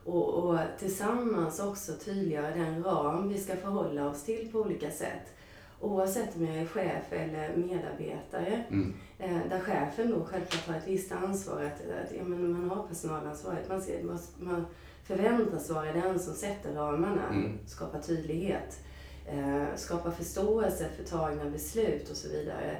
Och, 0.05 0.29
och 0.33 0.57
tillsammans 0.79 1.59
också 1.59 1.91
tydliggöra 2.05 2.55
den 2.55 2.83
ram 2.83 3.29
vi 3.29 3.37
ska 3.37 3.55
förhålla 3.55 4.09
oss 4.09 4.23
till 4.23 4.49
på 4.51 4.59
olika 4.59 4.91
sätt. 4.91 5.33
Oavsett 5.81 6.35
om 6.35 6.45
jag 6.45 6.55
är 6.57 6.65
chef 6.65 7.11
eller 7.13 7.55
medarbetare. 7.55 8.63
Mm. 8.69 8.93
Eh, 9.19 9.37
där 9.49 9.59
chefen 9.59 10.11
då 10.11 10.25
självklart 10.25 10.67
har 10.67 10.75
ett 10.75 10.87
visst 10.87 11.11
ansvar. 11.11 11.63
Att, 11.63 11.81
att, 12.05 12.11
ja, 12.17 12.23
men 12.23 12.51
man 12.51 12.69
har 12.69 12.87
personalansvaret. 12.87 13.69
Man, 13.69 13.81
ser, 13.81 14.03
man, 14.03 14.19
man 14.39 14.65
förväntas 15.03 15.69
vara 15.69 15.93
den 15.93 16.19
som 16.19 16.33
sätter 16.33 16.73
ramarna, 16.73 17.27
Mm. 17.31 17.57
skapar 17.67 17.99
tydlighet, 17.99 18.79
eh, 19.25 19.65
skapar 19.75 20.11
förståelse 20.11 20.89
för 20.97 21.03
tagna 21.03 21.49
beslut 21.49 22.09
och 22.09 22.15
så 22.15 22.29
vidare. 22.29 22.77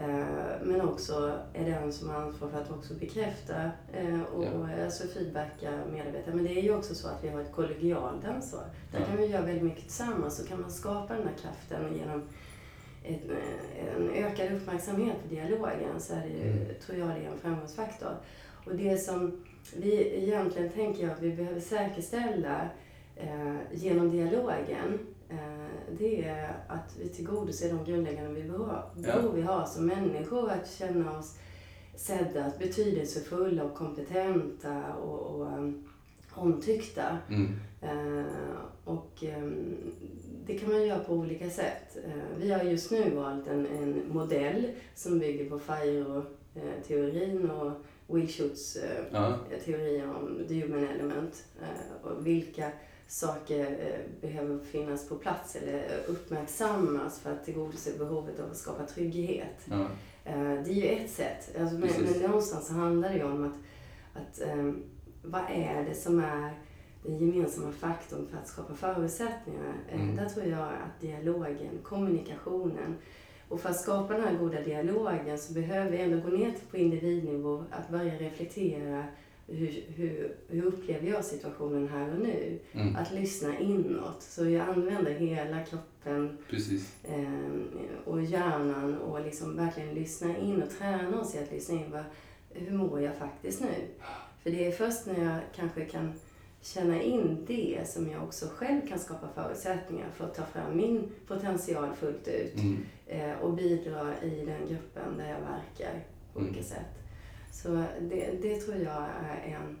Eh, 0.00 0.26
men 0.62 0.80
också 0.80 1.32
är 1.54 1.64
den 1.64 1.92
som 1.92 2.08
har 2.08 2.16
ansvar 2.22 2.48
för 2.48 2.60
att 2.60 2.70
också 2.70 2.94
bekräfta 2.94 3.70
eh, 3.92 4.22
och, 4.34 4.44
Ja. 4.44 4.84
alltså 4.84 5.06
feedbacka 5.08 5.70
medarbetare. 5.92 6.34
Men 6.34 6.44
det 6.44 6.58
är 6.58 6.62
ju 6.62 6.74
också 6.76 6.94
så 6.94 7.08
att 7.08 7.24
vi 7.24 7.28
har 7.28 7.40
ett 7.40 7.52
kollegialt 7.52 8.24
ansvar. 8.24 8.64
Där 8.92 8.98
Ja. 9.00 9.06
kan 9.06 9.16
vi 9.16 9.26
göra 9.26 9.42
väldigt 9.42 9.64
mycket 9.64 9.82
tillsammans. 9.82 10.36
Så 10.36 10.46
kan 10.48 10.60
man 10.60 10.70
skapa 10.70 11.14
den 11.14 11.22
här 11.28 11.34
kraften 11.42 11.96
genom 11.98 12.22
ett, 13.04 13.30
eh, 13.30 13.96
en 13.96 14.10
ökad 14.10 14.52
uppmärksamhet 14.52 15.16
på 15.22 15.34
dialogen 15.34 16.00
så 16.00 16.12
är 16.14 16.20
det 16.20 16.28
ju, 16.46 16.50
Mm. 16.52 16.74
tror 16.86 16.98
jag, 16.98 17.08
det 17.08 17.14
är 17.26 17.30
en 17.30 17.38
framgångsfaktor. 17.38 18.16
Och 18.66 18.74
det 18.74 18.96
som 18.98 19.44
vi 19.76 20.22
egentligen 20.24 20.70
tänker 20.72 21.02
jag 21.02 21.12
att 21.12 21.22
vi 21.22 21.36
behöver 21.36 21.60
säkerställa 21.60 22.68
eh, 23.16 23.54
genom 23.72 24.10
dialogen 24.10 24.98
det 25.98 26.24
är 26.24 26.56
att 26.68 26.96
vi 27.00 27.08
tillgodoser 27.08 27.68
de 27.68 27.84
grundläggande 27.84 28.42
behov, 28.42 28.68
behov 28.94 29.34
vi 29.34 29.42
har 29.42 29.66
som 29.66 29.86
människor. 29.86 30.50
Att 30.50 30.70
känna 30.70 31.18
oss 31.18 31.38
sedda, 31.96 32.52
betydelsefulla 32.58 33.64
och 33.64 33.74
kompetenta 33.74 34.94
och, 34.94 35.20
och 35.20 35.46
um, 35.46 35.84
omtyckta. 36.34 37.18
Mm. 37.30 37.56
Eh, 37.82 38.24
och 38.84 39.24
ehm, 39.24 39.76
det 40.46 40.58
kan 40.58 40.72
man 40.72 40.86
göra 40.86 40.98
på 40.98 41.12
olika 41.14 41.50
sätt. 41.50 41.96
Eh, 42.04 42.38
vi 42.38 42.52
har 42.52 42.62
just 42.62 42.90
nu 42.90 43.10
valt 43.10 43.46
en, 43.46 43.66
en 43.66 44.02
modell 44.08 44.66
som 44.94 45.18
bygger 45.18 45.50
på 45.50 45.58
FIRO-teorin 45.58 47.50
och 47.50 47.66
eh, 48.76 49.04
Ja. 49.12 49.38
teorier 49.64 50.14
om 50.14 50.44
the 50.48 50.54
human 50.60 50.88
element 50.88 51.44
eh, 51.60 52.06
och 52.06 52.26
vilka 52.26 52.72
saker 53.08 53.60
eh, 53.60 54.20
behöver 54.20 54.58
finnas 54.64 55.08
på 55.08 55.14
plats 55.16 55.56
eller 55.56 55.84
uppmärksammas 56.06 57.20
för 57.20 57.32
att 57.32 57.44
tillgodose 57.44 57.98
behovet 57.98 58.40
av 58.40 58.50
att 58.50 58.56
skapa 58.56 58.86
trygghet. 58.86 59.66
Ja. 59.70 59.86
Eh, 60.24 60.62
Det 60.64 60.70
är 60.70 60.74
ju 60.74 60.86
ett 60.88 61.10
sätt. 61.10 61.56
Alltså, 61.60 61.76
men, 61.78 61.88
men 62.12 62.22
någonstans 62.22 62.66
så 62.66 62.72
handlar 62.72 63.08
det 63.08 63.16
ju 63.16 63.24
om 63.24 63.44
att, 63.44 63.54
att 64.22 64.40
ehm, 64.48 64.82
vad 65.22 65.42
är 65.50 65.84
det 65.88 65.94
som 65.94 66.18
är 66.20 66.52
den 67.02 67.18
gemensamma 67.18 67.72
faktorn 67.72 68.26
för 68.30 68.38
att 68.38 68.48
skapa 68.48 68.74
förutsättningar? 68.74 69.74
Eh, 69.88 70.00
Mm. 70.02 70.16
Där 70.16 70.28
tror 70.28 70.46
jag 70.46 70.60
att 70.68 71.00
dialogen, 71.00 71.78
kommunikationen 71.82 72.96
och 73.48 73.60
för 73.60 73.68
att 73.68 73.80
skapa 73.80 74.12
den 74.14 74.22
här 74.24 74.34
goda 74.38 74.60
dialogen 74.60 75.38
så 75.38 75.52
behöver 75.52 75.90
vi 75.90 75.98
ändå 76.00 76.30
gå 76.30 76.36
ner 76.36 76.52
på 76.70 76.76
individnivå, 76.76 77.64
att 77.70 77.88
börja 77.88 78.14
reflektera 78.14 79.04
hur, 79.48 79.84
hur, 79.96 80.34
hur 80.48 80.64
upplever 80.64 81.08
jag 81.10 81.24
situationen 81.24 81.88
här 81.88 82.12
och 82.14 82.18
nu? 82.20 82.58
Mm. 82.72 82.96
Att 82.96 83.12
lyssna 83.12 83.58
inåt. 83.58 84.22
Så 84.22 84.48
jag 84.48 84.68
använder 84.68 85.12
hela 85.14 85.64
kroppen 85.64 86.38
eh, 87.04 88.04
och 88.04 88.22
hjärnan 88.22 88.98
och 88.98 89.20
liksom 89.24 89.56
verkligen 89.56 89.94
lyssna 89.94 90.36
in 90.38 90.62
och 90.62 90.70
träna 90.70 91.20
oss 91.20 91.34
i 91.34 91.38
att 91.38 91.52
lyssna 91.52 91.74
in. 91.74 91.90
Vad, 91.90 92.04
hur 92.50 92.76
mår 92.76 93.00
jag 93.00 93.16
faktiskt 93.16 93.60
nu? 93.60 93.68
För 94.42 94.50
det 94.50 94.66
är 94.66 94.72
först 94.72 95.06
när 95.06 95.24
jag 95.24 95.38
kanske 95.56 95.84
kan 95.84 96.12
känna 96.62 97.02
in 97.02 97.44
det 97.46 97.88
som 97.88 98.10
jag 98.10 98.22
också 98.22 98.46
själv 98.56 98.88
kan 98.88 98.98
skapa 98.98 99.28
förutsättningar 99.34 100.06
för 100.16 100.24
att 100.24 100.34
ta 100.34 100.44
fram 100.44 100.76
min 100.76 101.08
potential 101.26 101.88
fullt 102.00 102.28
ut 102.28 102.54
Mm. 102.54 102.76
eh, 103.06 103.38
och 103.38 103.52
bidra 103.52 104.14
i 104.22 104.44
den 104.46 104.68
gruppen 104.68 105.16
där 105.18 105.28
jag 105.28 105.40
verkar 105.40 106.04
på 106.32 106.38
Mm. 106.38 106.50
olika 106.50 106.64
sätt. 106.64 106.97
Så 107.50 107.68
det, 108.00 108.42
det 108.42 108.56
tror 108.56 108.76
jag 108.76 109.06
är 109.22 109.56
en, 109.56 109.78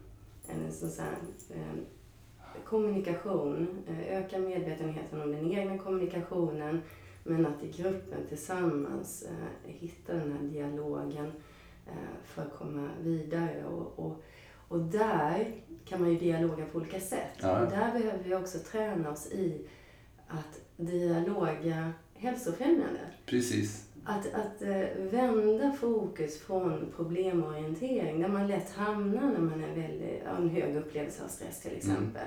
en 0.48 0.72
sån 0.72 0.90
här, 1.04 1.16
eh, 1.50 1.80
kommunikation, 2.64 3.84
eh, 3.88 4.18
öka 4.18 4.38
medvetenheten 4.38 5.22
om 5.22 5.32
den 5.32 5.52
egna 5.52 5.78
kommunikationen 5.78 6.82
men 7.24 7.46
att 7.46 7.62
i 7.62 7.82
gruppen 7.82 8.26
tillsammans 8.28 9.22
eh, 9.22 9.72
hitta 9.72 10.12
den 10.12 10.32
här 10.32 10.42
dialogen 10.42 11.32
eh, 11.86 11.92
för 12.24 12.42
att 12.42 12.58
komma 12.58 12.88
vidare. 13.02 13.64
Och, 13.64 13.98
och, 13.98 14.22
och 14.68 14.80
där 14.80 15.54
kan 15.84 16.00
man 16.00 16.10
ju 16.10 16.18
dialoga 16.18 16.66
på 16.66 16.78
olika 16.78 17.00
sätt. 17.00 17.32
Ja. 17.40 17.62
Och 17.62 17.70
där 17.70 17.92
behöver 17.92 18.24
vi 18.24 18.34
också 18.34 18.58
träna 18.58 19.10
oss 19.10 19.26
i 19.32 19.66
att 20.28 20.60
dialoga 20.76 21.92
hälsofrämjande. 22.14 23.00
Precis. 23.26 23.87
Att, 24.10 24.34
att 24.34 24.62
eh, 24.62 24.84
vända 25.10 25.72
fokus 25.72 26.40
från 26.40 26.92
problemorientering, 26.96 28.20
där 28.20 28.28
man 28.28 28.46
lätt 28.48 28.70
hamnar 28.70 29.32
när 29.32 29.40
man 29.40 29.64
är 29.64 29.74
väldigt, 29.74 30.26
har 30.26 30.36
en 30.36 30.48
hög 30.50 30.76
upplevelse 30.76 31.24
av 31.24 31.28
stress 31.28 31.60
till 31.60 31.76
exempel. 31.76 32.26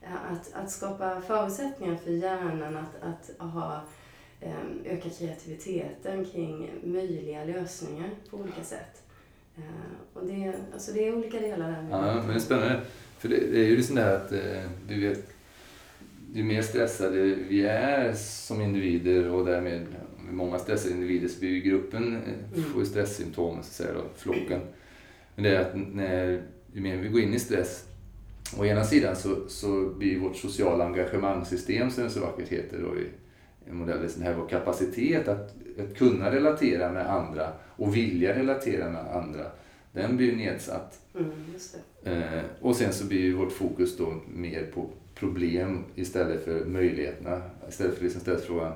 Ja, 0.00 0.08
Att, 0.30 0.64
att 0.64 0.70
skapa 0.70 1.20
förutsättningar 1.20 1.96
för 1.96 2.10
hjärnan 2.10 2.76
att, 2.76 3.00
att 3.38 3.50
ha, 3.52 3.80
eh, 4.40 4.52
öka 4.84 5.10
kreativiteten 5.10 6.24
kring 6.24 6.70
möjliga 6.84 7.44
lösningar 7.44 8.10
på 8.30 8.36
olika 8.36 8.62
sätt. 8.62 9.02
Eh, 9.56 9.62
Och 10.14 10.26
det, 10.26 10.52
alltså 10.72 10.92
det 10.92 11.08
är 11.08 11.16
olika 11.16 11.40
delar 11.40 11.68
där. 11.70 11.86
Ja, 11.90 12.14
men 12.14 12.28
det 12.28 12.34
är 12.34 12.38
spännande. 12.38 12.80
För 13.18 13.28
det, 13.28 13.36
det 13.36 13.58
är 13.60 13.64
ju 13.64 13.76
liksom 13.76 13.96
det 13.96 14.02
här 14.02 14.16
att 14.16 14.32
eh, 14.32 14.70
vi 14.88 15.08
vet, 15.08 15.30
ju 16.34 16.44
mer 16.44 16.62
stressade 16.62 17.18
vi 17.48 17.66
är 17.66 18.12
som 18.12 18.60
individer 18.60 19.30
och 19.30 19.46
därmed 19.46 19.80
med 19.80 20.00
många 20.32 20.58
stressade 20.58 20.94
individer 20.94 21.28
så 21.28 21.40
blir 21.40 21.50
ju 21.50 21.60
gruppen, 21.60 22.16
eh, 22.16 22.58
Mm. 22.58 22.70
får 22.72 22.80
ju 22.82 22.86
stresssymptom, 22.86 23.54
så 23.54 23.58
att 23.60 23.64
säga, 23.66 23.92
då, 23.92 24.04
flocken. 24.16 24.60
Men 25.34 25.44
det 25.44 25.56
är 25.56 25.60
att 25.60 25.74
när, 25.92 26.42
ju 26.72 26.80
mer 26.80 26.96
vi 26.96 27.08
går 27.08 27.20
in 27.20 27.34
i 27.34 27.38
stress, 27.38 27.84
å 28.58 28.64
ena 28.64 28.84
sidan 28.84 29.16
så, 29.16 29.48
så 29.48 29.88
blir 29.98 30.18
vårt 30.18 30.36
sociala 30.36 30.84
engagemangssystem, 30.86 31.90
som 31.90 32.04
det 32.04 32.10
så 32.10 32.20
vackert 32.20 32.48
heter 32.48 32.78
då 32.78 32.98
i 32.98 33.06
en 33.70 33.76
modell, 33.76 34.08
det 34.16 34.24
här 34.24 34.34
vår 34.34 34.48
kapacitet 34.48 35.28
att, 35.28 35.54
att 35.78 35.96
kunna 35.96 36.30
relatera 36.30 36.92
med 36.92 37.10
andra 37.10 37.52
och 37.76 37.96
vilja 37.96 38.34
relatera 38.38 38.90
med 38.90 39.16
andra, 39.16 39.46
den 39.92 40.16
blir 40.16 40.26
ju 40.26 40.36
nedsatt. 40.36 41.00
Mm. 41.14 42.22
Eh, 42.22 42.42
och 42.60 42.76
sen 42.76 42.92
så 42.92 43.04
blir 43.06 43.20
ju 43.20 43.32
vårt 43.32 43.52
fokus 43.52 43.96
då 43.96 44.20
mer 44.34 44.66
på 44.74 44.90
problem 45.14 45.84
istället 45.94 46.44
för 46.44 46.64
möjligheterna. 46.64 47.42
Istället 47.68 47.96
för 47.96 48.04
liksom 48.04 48.20
ställa 48.20 48.38
frågan 48.38 48.72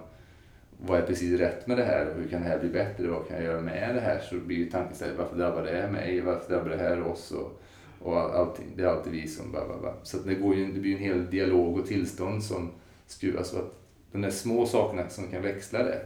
vad 0.81 1.01
är 1.01 1.07
precis 1.07 1.41
rätt 1.41 1.67
med 1.67 1.79
det 1.79 1.85
här 1.85 2.11
och 2.11 2.17
hur 2.17 2.29
kan 2.29 2.43
det 2.43 2.49
här 2.49 2.59
bli 2.59 2.69
bättre? 2.69 3.09
Vad 3.09 3.29
kan 3.29 3.37
jag 3.37 3.45
göra 3.45 3.61
med 3.61 3.95
det 3.95 4.01
här? 4.01 4.21
Så 4.21 4.37
blir 4.37 4.57
ju 4.57 4.71
tanken 4.71 4.93
istället 4.93 5.19
varför 5.19 5.37
drabbar 5.37 5.63
det 5.63 5.71
här 5.71 5.91
mig? 5.91 6.21
Varför 6.21 6.55
drabbar 6.55 6.71
det 6.71 6.77
här 6.77 7.03
oss? 7.03 7.33
Och, 7.33 7.63
och 7.99 8.19
allting. 8.19 8.73
Det 8.77 8.83
är 8.83 8.87
alltid 8.87 9.13
vi 9.13 9.29
som 9.29 9.51
bla 9.51 9.67
bla 9.67 9.79
bla. 9.79 9.95
Så 10.03 10.17
att 10.17 10.25
det, 10.25 10.35
går 10.35 10.55
ju, 10.55 10.73
det 10.73 10.81
blir 10.81 10.93
en 10.93 11.03
hel 11.03 11.31
dialog 11.31 11.79
och 11.79 11.87
tillstånd 11.87 12.45
som 12.45 12.71
skruvas. 13.07 13.49
Så 13.49 13.59
att 13.59 13.75
de 14.13 14.23
där 14.23 14.31
små 14.31 14.67
sakerna 14.67 15.09
som 15.09 15.29
kan 15.29 15.43
växla 15.43 15.83
det. 15.83 16.01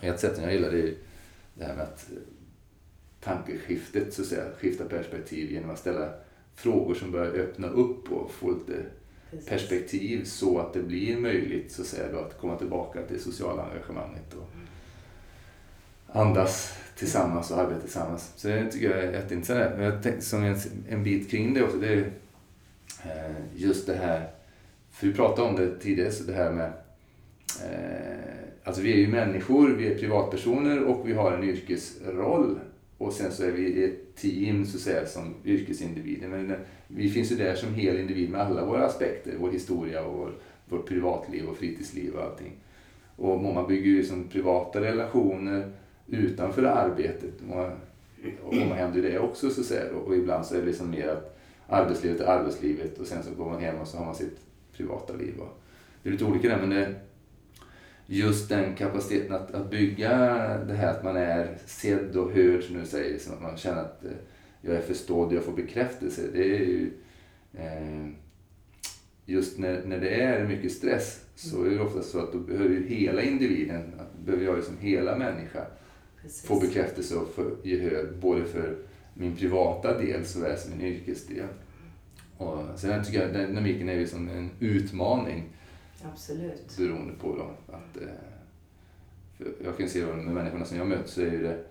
Ett 0.00 0.20
sätt 0.20 0.34
som 0.34 0.44
jag 0.44 0.52
gillar 0.52 0.70
det 0.70 0.82
är 0.82 0.94
det 1.54 1.64
här 1.64 1.74
med 1.74 1.84
att 1.84 2.10
eh, 2.10 2.18
tankeskiftet, 3.20 4.14
så 4.14 4.22
att 4.22 4.28
säga, 4.28 4.44
skifta 4.58 4.84
perspektiv 4.84 5.50
genom 5.52 5.70
att 5.70 5.78
ställa 5.78 6.08
frågor 6.54 6.94
som 6.94 7.12
börjar 7.12 7.32
öppna 7.32 7.68
upp 7.68 8.12
och 8.12 8.30
få 8.30 8.50
lite 8.50 8.84
Precis. 9.36 9.48
perspektiv 9.48 10.24
så 10.24 10.58
att 10.58 10.72
det 10.72 10.82
blir 10.82 11.16
möjligt 11.16 11.72
så 11.72 11.82
att, 11.82 11.88
säga, 11.88 12.12
då, 12.12 12.18
att 12.18 12.40
komma 12.40 12.58
tillbaka 12.58 13.02
till 13.02 13.16
det 13.16 13.22
sociala 13.22 13.62
engagemanget 13.62 14.34
och 14.34 14.48
andas 16.18 16.78
tillsammans 16.96 17.50
och 17.50 17.58
arbeta 17.58 17.80
tillsammans. 17.80 18.32
Så 18.36 18.48
det 18.48 18.70
tycker 18.70 18.90
jag 18.90 19.04
är 19.04 19.12
jätteintressant. 19.12 19.76
Men 19.76 19.84
jag 19.84 20.02
tänkte 20.02 20.24
som 20.24 20.44
en, 20.44 20.56
en 20.88 21.02
bit 21.02 21.30
kring 21.30 21.54
det 21.54 21.62
också, 21.62 21.76
det 21.76 21.88
är 21.88 22.12
eh, 23.04 23.36
just 23.54 23.86
det 23.86 23.96
här, 23.96 24.30
för 24.90 25.06
vi 25.06 25.12
pratade 25.12 25.48
om 25.48 25.56
det 25.56 25.78
tidigare, 25.78 26.12
så 26.12 26.24
det 26.24 26.32
här 26.32 26.52
med 26.52 26.72
eh, 27.64 28.36
Alltså 28.66 28.82
vi 28.82 28.92
är 28.92 28.96
ju 28.96 29.08
människor, 29.08 29.68
vi 29.68 29.92
är 29.92 29.98
privatpersoner 29.98 30.84
och 30.84 31.08
vi 31.08 31.12
har 31.12 31.32
en 31.32 31.44
yrkesroll. 31.44 32.58
Och 32.98 33.12
sen 33.12 33.32
så 33.32 33.42
är 33.42 33.50
vi 33.50 33.84
ett 33.84 34.16
team 34.16 34.66
så 34.66 34.76
att 34.76 34.82
säga 34.82 35.06
som 35.06 35.34
yrkesindivider. 35.44 36.28
Men 36.28 36.50
eh, 36.50 36.56
vi 36.86 37.10
finns 37.10 37.32
ju 37.32 37.36
där 37.36 37.54
som 37.54 37.74
hel 37.74 37.98
individ 37.98 38.30
med 38.30 38.40
alla 38.40 38.64
våra 38.64 38.86
aspekter. 38.86 39.34
Vår 39.38 39.50
historia 39.50 40.04
och 40.04 40.18
vår, 40.18 40.32
vårt 40.68 40.88
privatliv 40.88 41.46
och 41.46 41.56
fritidsliv 41.56 42.14
och 42.14 42.22
allting. 42.22 42.52
Och 43.16 43.40
många 43.40 43.62
bygger 43.62 43.90
ju 43.90 43.98
liksom 43.98 44.28
privata 44.28 44.80
relationer 44.80 45.72
utanför 46.06 46.62
arbetet. 46.62 47.34
Och, 47.50 47.64
och 48.42 48.54
man 48.54 48.78
händer 48.78 49.02
det 49.02 49.18
också 49.18 49.50
så 49.50 49.60
att 49.60 49.66
säga. 49.66 49.94
Och 49.94 50.16
ibland 50.16 50.46
så 50.46 50.54
är 50.54 50.60
det 50.60 50.66
liksom 50.66 50.90
mer 50.90 51.08
att 51.08 51.38
arbetslivet 51.68 52.20
är 52.20 52.26
arbetslivet 52.26 52.98
och 52.98 53.06
sen 53.06 53.22
så 53.22 53.34
går 53.34 53.50
man 53.50 53.60
hem 53.60 53.80
och 53.80 53.88
så 53.88 53.98
har 53.98 54.04
man 54.04 54.14
sitt 54.14 54.40
privata 54.76 55.14
liv. 55.14 55.34
Och 55.38 55.58
det 56.02 56.08
är 56.08 56.12
lite 56.12 56.24
olika 56.24 56.48
där 56.48 56.58
men 56.58 56.70
det, 56.70 56.94
just 58.06 58.48
den 58.48 58.74
kapaciteten 58.74 59.34
att, 59.34 59.54
att 59.54 59.70
bygga 59.70 60.10
det 60.58 60.74
här 60.74 60.90
att 60.90 61.04
man 61.04 61.16
är 61.16 61.58
sedd 61.66 62.16
och 62.16 62.32
hörd 62.32 62.62
som 62.62 62.80
du 62.80 62.86
säger, 62.86 63.18
så 63.18 63.32
att 63.32 63.42
man 63.42 63.56
känner 63.56 63.80
att 63.80 64.04
eh, 64.04 64.10
jag 64.60 64.76
är 64.76 64.82
förstådd, 64.82 65.32
jag 65.32 65.44
får 65.44 65.52
bekräftelse. 65.52 66.22
Det 66.32 66.42
är 66.42 66.58
ju, 66.58 66.90
eh, 67.54 68.08
just 69.26 69.58
när, 69.58 69.82
när 69.84 69.98
det 69.98 70.20
är 70.20 70.48
mycket 70.48 70.72
stress 70.72 71.24
så 71.34 71.64
är 71.64 71.70
det 71.70 71.80
ofta 71.80 72.02
så 72.02 72.18
att 72.18 72.32
då 72.32 72.38
behöver 72.38 72.74
ju 72.74 72.86
hela 72.86 73.22
individen, 73.22 73.94
behöver 74.24 74.44
jag 74.44 74.64
som 74.64 74.78
hela 74.78 75.16
människa 75.16 75.66
Precis. 76.22 76.42
få 76.46 76.60
bekräftelse 76.60 77.16
och 77.16 77.34
få 77.34 77.50
gehör 77.62 78.12
både 78.20 78.44
för 78.44 78.76
min 79.14 79.36
privata 79.36 79.98
del 79.98 80.24
såväl 80.24 80.58
som 80.58 80.70
min 80.70 80.86
yrkesdel. 80.86 81.46
Och 82.36 82.62
sen 82.76 83.04
tycker 83.04 83.20
jag 83.20 83.32
den 83.32 83.48
dynamiken 83.48 83.88
är 83.88 83.94
ju 83.94 84.06
som 84.06 84.28
en 84.28 84.50
utmaning. 84.60 85.44
Absolut. 86.12 86.76
Beroende 86.78 87.14
på 87.14 87.36
då 87.36 87.74
att... 87.74 88.02
Eh, 88.02 88.08
jag 89.64 89.76
kan 89.76 89.88
se 89.88 90.04
då 90.04 90.12
med 90.12 90.34
människorna 90.34 90.64
som 90.64 90.78
jag 90.78 90.86
möter 90.86 91.08
så 91.08 91.20
är 91.20 91.42
det 91.42 91.64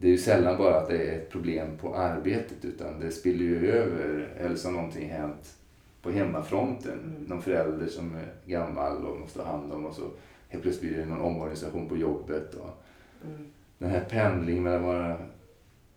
det 0.00 0.06
är 0.06 0.10
ju 0.10 0.18
sällan 0.18 0.58
bara 0.58 0.76
att 0.76 0.88
det 0.88 0.98
är 0.98 1.18
ett 1.18 1.30
problem 1.30 1.78
på 1.80 1.94
arbetet 1.94 2.64
utan 2.64 3.00
det 3.00 3.10
spiller 3.10 3.44
ju 3.44 3.70
över 3.70 4.28
eller 4.38 4.64
har 4.64 4.72
någonting 4.72 5.10
hänt 5.10 5.56
på 6.02 6.10
hemmafronten. 6.10 6.98
Mm. 6.98 7.22
Någon 7.22 7.42
förälder 7.42 7.86
som 7.86 8.14
är 8.14 8.32
gammal 8.46 9.06
och 9.06 9.20
måste 9.20 9.42
ha 9.42 9.50
hand 9.50 9.72
om 9.72 9.86
och 9.86 9.94
så 9.94 10.10
helt 10.48 10.62
plötsligt 10.62 10.92
blir 10.92 11.00
det 11.00 11.06
någon 11.06 11.20
omorganisation 11.20 11.88
på 11.88 11.96
jobbet. 11.96 12.54
Och 12.54 12.70
mm. 13.24 13.46
Den 13.78 13.90
här 13.90 14.04
pendlingen 14.10 14.62
mellan 14.62 14.82
vara 14.82 15.18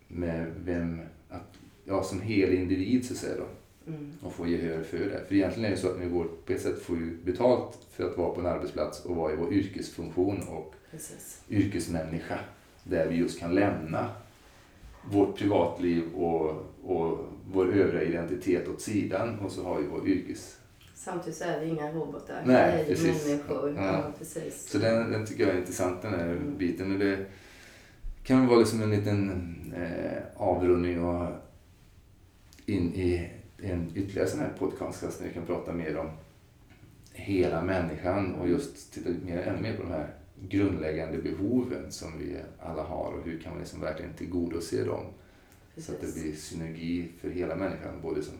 med 0.08 0.54
vem, 0.66 1.02
att, 1.30 1.58
ja, 1.86 2.04
som 2.04 2.22
hel 2.22 2.54
individ 2.54 3.06
så 3.06 3.14
att 3.14 3.20
säga 3.20 3.38
då. 3.38 3.46
Mm. 3.88 4.12
Och 4.22 4.34
få 4.34 4.48
gehör 4.48 4.84
för 4.84 4.98
det. 4.98 5.26
För 5.28 5.36
egentligen 5.36 5.66
är 5.66 5.76
det 5.76 5.82
så 5.82 5.90
att 5.90 6.00
vi 6.00 6.10
går 6.10 6.28
på 6.46 6.54
ett 6.54 6.62
sätt 6.62 6.82
får 6.82 6.98
ju 6.98 7.18
betalt 7.24 7.78
för 7.92 8.10
att 8.10 8.18
vara 8.18 8.34
på 8.34 8.40
en 8.40 8.48
arbetsplats 8.48 9.06
och 9.06 9.16
vara 9.16 9.34
i 9.34 9.36
vår 9.36 9.54
yrkesfunktion 9.54 10.42
och 10.48 10.74
Precis. 10.92 11.42
yrkesmänniska. 11.50 12.40
Där 12.84 13.08
vi 13.08 13.16
just 13.16 13.40
kan 13.40 13.56
lämna 13.56 14.10
vårt 15.12 15.38
privatliv 15.38 16.14
och, 16.14 16.50
och 16.84 17.20
vår 17.52 17.74
övriga 17.74 18.04
identitet 18.04 18.68
åt 18.68 18.82
sidan 18.82 19.40
och 19.40 19.52
så 19.52 19.64
har 19.64 19.80
vi 19.80 19.88
vår 19.88 20.08
yrkes... 20.08 20.58
Samtidigt 20.96 21.38
så 21.38 21.44
är 21.44 21.60
vi 21.60 21.68
inga 21.68 21.92
robotar. 21.92 22.44
Nej, 22.46 22.76
vi 22.76 22.82
är 22.82 22.96
precis. 22.96 23.28
människor. 23.28 23.74
Ja. 23.76 23.86
Ja, 23.86 24.12
precis. 24.18 24.70
Så 24.70 24.78
den, 24.78 25.12
den 25.12 25.26
tycker 25.26 25.44
jag 25.44 25.56
är 25.56 25.60
intressant 25.60 26.02
den 26.02 26.14
här 26.14 26.28
mm. 26.28 26.58
biten. 26.58 26.92
Och 26.92 27.00
det 27.00 27.26
kan 28.24 28.48
vara 28.48 28.60
liksom 28.60 28.82
en 28.82 28.90
liten 28.90 29.48
eh, 29.76 30.24
avrundning 30.36 31.04
och 31.04 31.28
in 32.66 32.94
i 32.94 33.30
en 33.62 33.92
ytterligare 33.96 34.30
sån 34.30 34.40
här 34.40 34.54
podcast 34.60 35.02
där 35.20 35.28
vi 35.28 35.34
kan 35.34 35.46
prata 35.46 35.74
mer 35.74 35.98
om 35.98 36.10
hela 37.14 37.62
människan 37.62 38.36
och 38.36 38.50
just 38.50 38.94
titta 38.94 39.10
mer, 39.26 39.38
ännu 39.38 39.62
mer 39.62 39.78
på 39.78 39.84
de 39.84 39.92
här 39.92 40.14
grundläggande 40.50 41.18
behoven 41.18 41.92
som 41.92 42.20
vi 42.20 42.38
alla 42.60 42.84
har 42.84 43.12
och 43.12 43.26
hur 43.26 43.40
kan 43.40 43.52
man 43.52 43.62
liksom 43.62 43.82
verkligen 43.82 44.14
tillgodose 44.14 44.84
dem. 44.84 45.06
Precis. 45.76 45.88
Så 45.88 45.94
att 45.94 46.02
det 46.02 46.22
blir 46.22 46.36
synergi 46.36 47.08
för 47.22 47.30
hela 47.30 47.56
människan, 47.56 48.02
både 48.02 48.24
som 48.24 48.34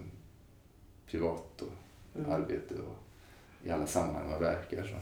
privat 1.08 1.62
och 1.62 2.20
mm. 2.20 2.32
arbete 2.32 2.74
och 2.76 2.98
i 3.64 3.70
alla 3.70 3.88
sammanhang 3.88 4.30
man 4.30 4.40
verkar. 4.40 4.84
Så. 4.84 4.96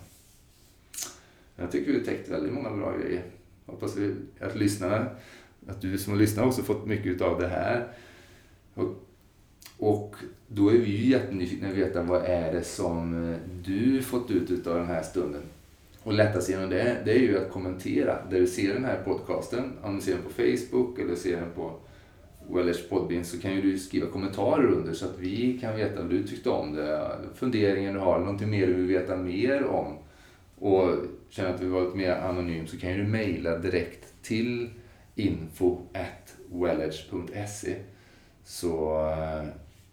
Jag 1.56 1.72
tycker 1.72 1.92
vi 1.92 1.98
har 1.98 2.06
täckt 2.06 2.30
väldigt 2.30 2.54
många 2.54 2.72
bra 2.72 2.98
grejer. 2.98 3.24
Hoppas 3.66 3.96
att 4.40 4.56
lyssnarna, 4.56 5.10
att 5.68 5.82
du 5.82 5.98
som 5.98 6.14
har 6.14 6.20
lyssnat 6.20 6.46
också 6.46 6.64
fått 6.64 6.86
mycket 6.86 7.22
av 7.22 7.40
det 7.40 7.48
här. 7.48 7.88
Och, 8.74 8.96
och 9.80 10.16
då 10.48 10.70
är 10.70 10.78
vi 10.78 10.98
ju 10.98 11.10
jättenyfikna 11.10 11.68
att 11.68 11.74
veta 11.74 12.04
vad 12.04 12.26
är 12.26 12.54
det 12.54 12.64
som 12.64 13.30
eh, 13.32 13.38
du 13.64 14.02
fått 14.02 14.32
ut 14.32 14.68
av 14.68 14.76
den 14.76 14.88
här 14.88 15.02
stunden. 15.02 15.42
Och 16.04 16.14
lättast 16.14 16.50
genom 16.50 16.70
det, 16.70 16.98
det 17.06 17.12
är 17.12 17.20
ju 17.20 17.38
att 17.38 17.52
kommentera 17.52 18.18
där 18.30 18.40
du 18.40 18.48
ser 18.48 18.74
den 18.74 18.86
här 18.86 19.02
podcasten. 19.06 19.74
Om 19.82 19.96
du 19.96 20.02
ser 20.02 20.14
den 20.14 20.24
på 20.24 20.30
Facebook 20.30 21.00
eller 21.00 21.16
ser 21.16 21.36
den 21.36 21.52
på 21.56 21.74
Wellers 22.50 22.90
poddbin 22.90 23.26
så 23.26 23.40
kan 23.40 23.56
ju 23.56 23.62
du 23.62 23.80
skriva 23.80 24.08
kommentarer 24.08 24.66
under 24.66 24.94
så 24.94 25.06
att 25.06 25.20
vi 25.20 25.60
kan 25.62 25.76
veta 25.76 26.02
vad 26.02 26.10
du 26.10 26.24
tyckte 26.24 26.50
om 26.50 26.76
det, 26.76 27.10
funderingar 27.36 27.94
du 27.94 28.00
har, 28.00 28.20
någonting 28.20 28.50
mer 28.50 28.68
du 28.68 28.74
vill 28.74 28.88
veta 28.88 29.16
mer 29.16 29.66
om. 29.66 29.98
Och 30.60 30.96
känner 31.30 31.50
att 31.50 31.58
du 31.58 31.64
vill 31.64 31.74
vara 31.74 31.84
lite 31.84 31.98
mer 31.98 32.12
anonym 32.12 32.68
så 32.68 32.78
kan 32.78 32.92
ju 32.92 32.98
du 32.98 33.08
mejla 33.08 33.58
direkt 33.58 34.14
till 34.22 34.70
info 35.16 35.78
så, 38.50 39.02
eh, 39.12 39.44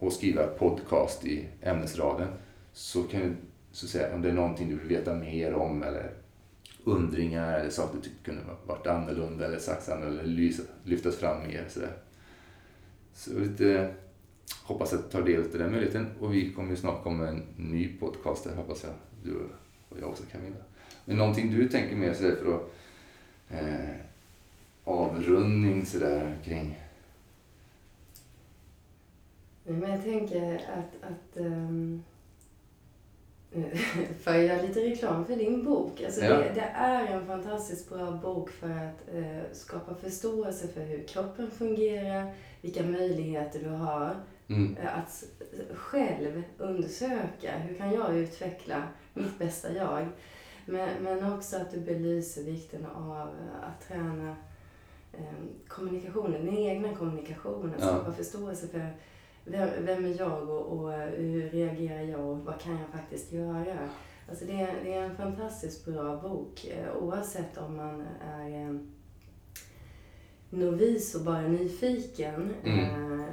och 0.07 0.13
skriva 0.13 0.47
podcast 0.47 1.25
i 1.25 1.49
ämnesraden 1.63 2.29
så 2.73 3.03
kan 3.03 3.21
du 3.21 3.37
så 3.73 3.87
säga, 3.89 4.15
om 4.15 4.23
det 4.23 4.29
är 4.29 4.33
någonting 4.33 4.69
du 4.69 4.77
vill 4.77 4.89
veta 4.89 5.15
mer 5.15 5.55
om 5.55 5.83
eller 5.83 6.11
undringar 6.85 7.59
eller 7.61 7.71
saker 7.71 7.97
du 7.97 8.03
tyckte 8.03 8.25
kunde 8.25 8.41
varit 8.67 8.87
annorlunda 8.87 9.45
eller 9.47 9.59
sagts 9.59 9.89
annorlunda 9.89 10.23
eller 10.23 10.53
lyftas 10.85 11.17
fram 11.17 11.47
mer. 11.47 11.65
Så, 11.69 11.81
där. 11.81 11.93
så 13.15 13.39
lite, 13.39 13.95
hoppas 14.63 14.93
att 14.93 15.05
du 15.05 15.11
tar 15.11 15.23
del 15.23 15.41
av 15.41 15.59
den 15.59 15.71
möjligheten 15.71 16.07
och 16.21 16.35
vi 16.35 16.53
kommer 16.53 16.71
ju 16.71 16.77
snart 16.77 17.03
komma 17.03 17.23
med 17.23 17.29
en 17.29 17.43
ny 17.57 17.99
podcast 18.01 18.45
där 18.45 18.55
hoppas 18.55 18.85
jag 18.85 18.93
du 19.25 19.39
och 19.89 19.97
jag 20.01 20.09
också 20.09 20.23
Camilla. 20.33 20.57
Men 21.05 21.17
någonting 21.17 21.51
du 21.51 21.69
tänker 21.69 21.97
mer 21.97 22.15
sådär 22.15 22.37
för 22.43 22.55
att 22.55 22.73
eh, 23.51 23.97
avrundning 24.85 25.87
sådär 25.87 26.37
kring? 26.45 26.86
Men 29.67 29.91
jag 29.91 30.05
tänker 30.05 30.55
att, 30.55 31.11
att 31.11 31.37
um 31.37 32.05
för 34.21 34.31
att 34.31 34.45
göra 34.45 34.63
lite 34.63 34.81
reklam 34.81 35.27
för 35.27 35.37
din 35.37 35.65
bok. 35.65 36.03
Alltså 36.03 36.25
ja. 36.25 36.37
det, 36.37 36.53
det, 36.55 36.71
är 36.75 37.07
en 37.07 37.27
fantastiskt 37.27 37.89
bra 37.89 38.11
bok 38.11 38.51
för 38.51 38.71
att 38.71 39.15
eh, 39.15 39.53
skapa 39.53 39.95
förståelse 39.95 40.69
för 40.69 40.81
hur 40.81 41.07
kroppen 41.07 41.51
fungerar, 41.51 42.33
vilka 42.61 42.83
möjligheter 42.83 43.61
du 43.61 43.69
har 43.69 44.17
mm. 44.49 44.77
eh, 44.77 44.99
att 44.99 45.25
själv 45.75 46.43
undersöka 46.59 47.59
hur 47.59 47.75
kan 47.79 47.93
jag 47.93 48.17
utveckla 48.17 48.83
mitt 49.15 49.39
bästa 49.39 49.73
jag. 49.73 50.07
Men, 50.67 50.89
men 51.03 51.33
också 51.33 51.57
att 51.57 51.71
du 51.71 51.81
belyser 51.81 52.43
vikten 52.43 52.87
av 52.87 53.29
att 53.63 53.89
träna 53.89 54.37
eh, 55.13 55.69
kommunikationen, 55.69 56.47
den 56.47 56.59
egna 56.59 56.95
kommunikationen, 56.95 57.81
skapa 57.81 58.05
ja. 58.07 58.13
förståelse 58.13 58.69
för 58.69 58.91
vem, 59.47 59.69
vem 59.85 60.05
är 60.05 60.19
jag 60.19 60.49
och, 60.49 60.67
och, 60.67 60.93
hur 60.93 61.51
reagerar 61.51 62.03
jag 62.03 62.21
och 62.21 62.39
vad 62.39 62.61
kan 62.61 62.79
jag 62.79 62.89
faktiskt 62.89 63.33
göra? 63.33 63.89
Alltså 64.29 64.45
det, 64.45 64.53
är, 64.53 64.85
det 64.85 64.95
är 64.95 65.03
en 65.03 65.17
fantastiskt 65.17 65.85
bra 65.85 66.17
bok 66.17 66.65
eh, 66.65 66.97
oavsett 66.97 67.59
om 67.59 67.77
man 67.77 68.05
är 68.21 68.63
eh, 68.63 68.77
novis 70.51 71.15
och 71.15 71.25
bara 71.25 71.41
nyfiken. 71.41 72.55
Mm. 72.65 73.21
Eh, 73.21 73.27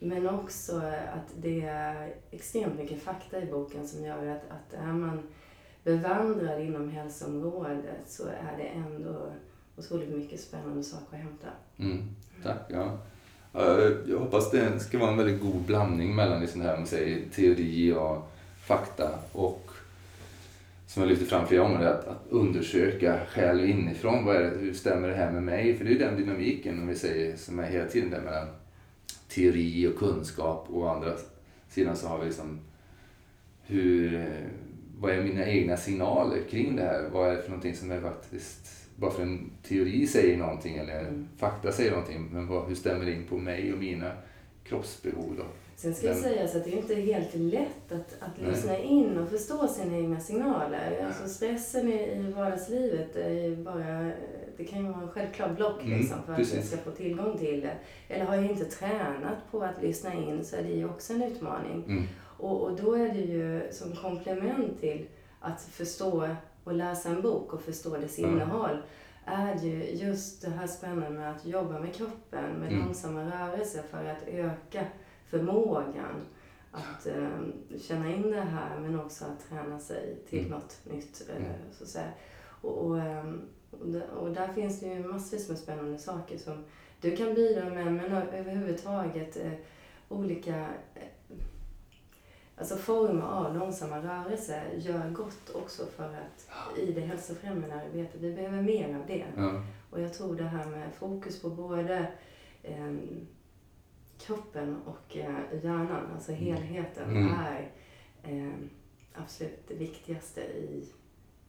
men 0.00 0.28
också 0.28 0.76
att 1.14 1.34
det 1.42 1.60
är 1.60 2.14
extremt 2.30 2.78
mycket 2.78 3.02
fakta 3.02 3.42
i 3.42 3.46
boken 3.46 3.88
som 3.88 4.04
gör 4.04 4.26
att, 4.26 4.42
att 4.50 4.72
är 4.72 4.92
man 4.92 5.22
bevandrad 5.84 6.60
inom 6.60 6.90
hälsoområdet 6.90 8.06
så 8.06 8.26
är 8.26 8.56
det 8.56 8.66
ändå 8.66 9.32
otroligt 9.76 10.16
mycket 10.16 10.40
spännande 10.40 10.82
saker 10.82 11.16
att 11.16 11.22
hämta. 11.22 11.48
Mm. 11.76 12.08
Tack. 12.42 12.66
Ja. 12.68 12.98
Jag 13.52 14.18
hoppas 14.18 14.50
det 14.50 14.80
ska 14.80 14.98
vara 14.98 15.10
en 15.10 15.16
väldigt 15.16 15.40
god 15.40 15.62
blandning 15.62 16.14
mellan 16.14 16.40
liksom 16.40 16.60
det 16.60 16.66
här 16.66 16.76
med 16.76 16.88
säger, 16.88 17.22
teori 17.34 17.92
och 17.92 18.30
fakta 18.66 19.10
och 19.32 19.70
som 20.86 21.02
jag 21.02 21.10
lyfter 21.10 21.26
fram 21.26 21.46
flera 21.46 21.62
gånger, 21.62 21.86
att, 21.86 22.08
att 22.08 22.26
undersöka 22.28 23.20
själv 23.28 23.64
inifrån. 23.64 24.24
Vad 24.24 24.36
är 24.36 24.40
det, 24.40 24.48
hur 24.48 24.74
stämmer 24.74 25.08
det 25.08 25.14
här 25.14 25.32
med 25.32 25.42
mig? 25.42 25.76
För 25.76 25.84
det 25.84 25.90
är 25.90 25.92
ju 25.92 25.98
den 25.98 26.16
dynamiken 26.16 26.78
om 26.78 26.88
vi 26.88 26.94
säger, 26.94 27.36
som 27.36 27.58
är 27.58 27.70
hela 27.70 27.88
tiden 27.88 28.10
där 28.10 28.20
mellan 28.20 28.46
teori 29.28 29.86
och 29.86 29.98
kunskap 29.98 30.66
och 30.70 30.82
å 30.82 30.88
andra 30.88 31.12
sidan 31.68 31.96
så 31.96 32.08
har 32.08 32.18
vi 32.18 32.26
liksom 32.26 32.60
hur, 33.62 34.14
eh, 34.14 34.48
vad 34.98 35.10
är 35.10 35.22
mina 35.22 35.46
egna 35.46 35.76
signaler 35.76 36.38
kring 36.50 36.76
det 36.76 36.82
här? 36.82 37.08
Vad 37.12 37.28
är 37.28 37.36
det 37.36 37.42
för 37.42 37.50
någonting 37.50 37.76
som 37.76 37.90
är 37.90 38.00
faktiskt 38.00 38.79
bara 39.00 39.10
för 39.10 39.22
en 39.22 39.50
teori 39.62 40.06
säger 40.06 40.36
någonting 40.36 40.76
eller 40.76 41.00
mm. 41.00 41.28
fakta 41.36 41.72
säger 41.72 41.90
någonting, 41.90 42.28
men 42.32 42.46
vad, 42.46 42.68
hur 42.68 42.74
stämmer 42.74 43.04
det 43.04 43.12
in 43.12 43.24
på 43.24 43.36
mig 43.36 43.72
och 43.72 43.78
mina 43.78 44.12
kroppsbehov 44.64 45.34
då? 45.36 45.44
Sen 45.76 45.94
ska 45.94 46.08
det 46.08 46.14
sägas 46.14 46.54
att 46.54 46.64
det 46.64 46.72
är 46.72 46.76
inte 46.76 46.94
helt 46.94 47.34
lätt 47.34 47.92
att, 47.92 48.16
att 48.20 48.48
lyssna 48.48 48.78
in 48.78 49.18
och 49.18 49.30
förstå 49.30 49.68
sina 49.68 49.96
egna 49.96 50.20
signaler. 50.20 50.98
Ja. 51.00 51.06
Alltså 51.06 51.28
stressen 51.28 51.88
i, 51.88 52.16
i 52.16 52.32
vardagslivet 52.36 53.16
är 53.16 53.56
bara, 53.56 54.12
det 54.56 54.64
kan 54.64 54.84
ju 54.84 54.92
vara 54.92 55.02
en 55.02 55.08
självklar 55.08 55.54
block 55.54 55.82
mm, 55.82 55.98
liksom, 55.98 56.18
för 56.26 56.34
precis. 56.34 56.52
att 56.52 56.58
man 56.58 56.66
ska 56.66 56.76
få 56.76 56.90
tillgång 56.90 57.38
till 57.38 57.60
det. 57.60 57.76
Eller 58.08 58.24
har 58.24 58.34
jag 58.34 58.44
inte 58.44 58.64
tränat 58.64 59.50
på 59.50 59.62
att 59.62 59.82
lyssna 59.82 60.14
in 60.14 60.44
så 60.44 60.56
är 60.56 60.62
det 60.62 60.72
ju 60.72 60.88
också 60.88 61.12
en 61.12 61.22
utmaning. 61.22 61.84
Mm. 61.84 62.04
Och, 62.20 62.62
och 62.62 62.76
då 62.76 62.94
är 62.94 63.08
det 63.08 63.20
ju 63.20 63.72
som 63.72 63.96
komplement 63.96 64.80
till 64.80 65.06
att 65.40 65.62
förstå 65.62 66.28
och 66.64 66.74
läsa 66.74 67.08
en 67.08 67.22
bok 67.22 67.52
och 67.52 67.60
förstå 67.60 67.96
dess 67.96 68.18
innehåll. 68.18 68.82
är 69.24 69.54
ju 69.54 69.84
just 69.84 70.42
det 70.42 70.50
här 70.50 70.66
spännande 70.66 71.10
med 71.10 71.30
att 71.30 71.46
jobba 71.46 71.78
med 71.78 71.94
kroppen, 71.94 72.52
med 72.52 72.72
mm. 72.72 72.84
långsamma 72.84 73.24
rörelser 73.24 73.82
för 73.82 74.04
att 74.04 74.28
öka 74.28 74.86
förmågan 75.26 76.26
att 76.70 77.06
eh, 77.06 77.28
känna 77.80 78.12
in 78.12 78.30
det 78.30 78.40
här 78.40 78.78
men 78.78 79.00
också 79.00 79.24
att 79.24 79.48
träna 79.48 79.78
sig 79.78 80.16
till 80.28 80.38
mm. 80.38 80.50
något 80.50 80.80
nytt. 80.84 81.28
Eh, 81.30 81.36
mm. 81.36 81.52
så 81.72 81.84
att 81.84 81.90
säga. 81.90 82.10
Och, 82.60 82.86
och, 82.86 83.00
ehm, 83.00 83.40
och, 84.18 84.30
där 84.30 84.52
finns 84.52 84.80
det 84.80 84.86
ju 84.86 85.04
massvis 85.04 85.48
med 85.48 85.58
spännande 85.58 85.98
saker 85.98 86.38
som 86.38 86.64
du 87.00 87.16
kan 87.16 87.34
bidra 87.34 87.70
med 87.70 87.92
men 87.92 88.12
överhuvudtaget 88.12 89.36
eh, 89.36 89.52
olika 90.08 90.56
eh, 90.94 91.02
alltså 92.60 92.76
former 92.76 93.22
av 93.22 93.54
långsamma 93.54 93.98
rörelser 93.98 94.74
gör 94.78 95.10
gott 95.10 95.50
också 95.54 95.86
för 95.96 96.04
att 96.04 96.50
i 96.78 96.92
det 96.92 97.00
hälsofrämjande 97.00 97.74
arbetet. 97.74 98.20
Vi 98.20 98.34
behöver 98.34 98.62
mer 98.62 98.94
av 98.94 99.06
det. 99.06 99.26
Ja. 99.36 99.62
Och 99.90 100.00
jag 100.00 100.14
tror 100.14 100.36
det 100.36 100.44
här 100.44 100.66
med 100.66 100.94
fokus 100.94 101.42
på 101.42 101.50
både 101.50 102.12
eh, 102.62 102.94
kroppen 104.18 104.76
och 104.84 105.16
eh, 105.16 105.64
hjärnan, 105.64 106.06
alltså 106.14 106.32
mm. 106.32 106.44
helheten, 106.44 107.10
mm. 107.10 107.34
är 107.34 107.70
eh, 108.22 108.52
absolut 109.14 109.68
det 109.68 109.74
viktigaste 109.74 110.40
i 110.40 110.84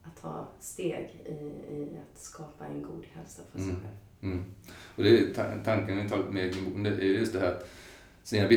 att 0.04 0.22
ta 0.22 0.48
steg 0.60 1.22
i, 1.26 1.34
i 1.76 1.98
att 1.98 2.22
skapa 2.22 2.66
en 2.66 2.82
god 2.82 3.06
hälsa 3.14 3.42
för 3.52 3.60
sig 3.60 3.70
mm. 3.70 3.82
själv. 3.82 3.96
Mm. 4.34 4.46
Och 4.96 5.04
det 5.04 5.20
är 5.20 5.64
tanken 5.64 5.98
med 5.98 6.10
boken, 6.10 6.84
det 6.84 6.90
är 6.90 7.02
just 7.02 7.34
det 7.34 7.40
här 7.40 7.52
att 7.52 7.70
sen 8.24 8.50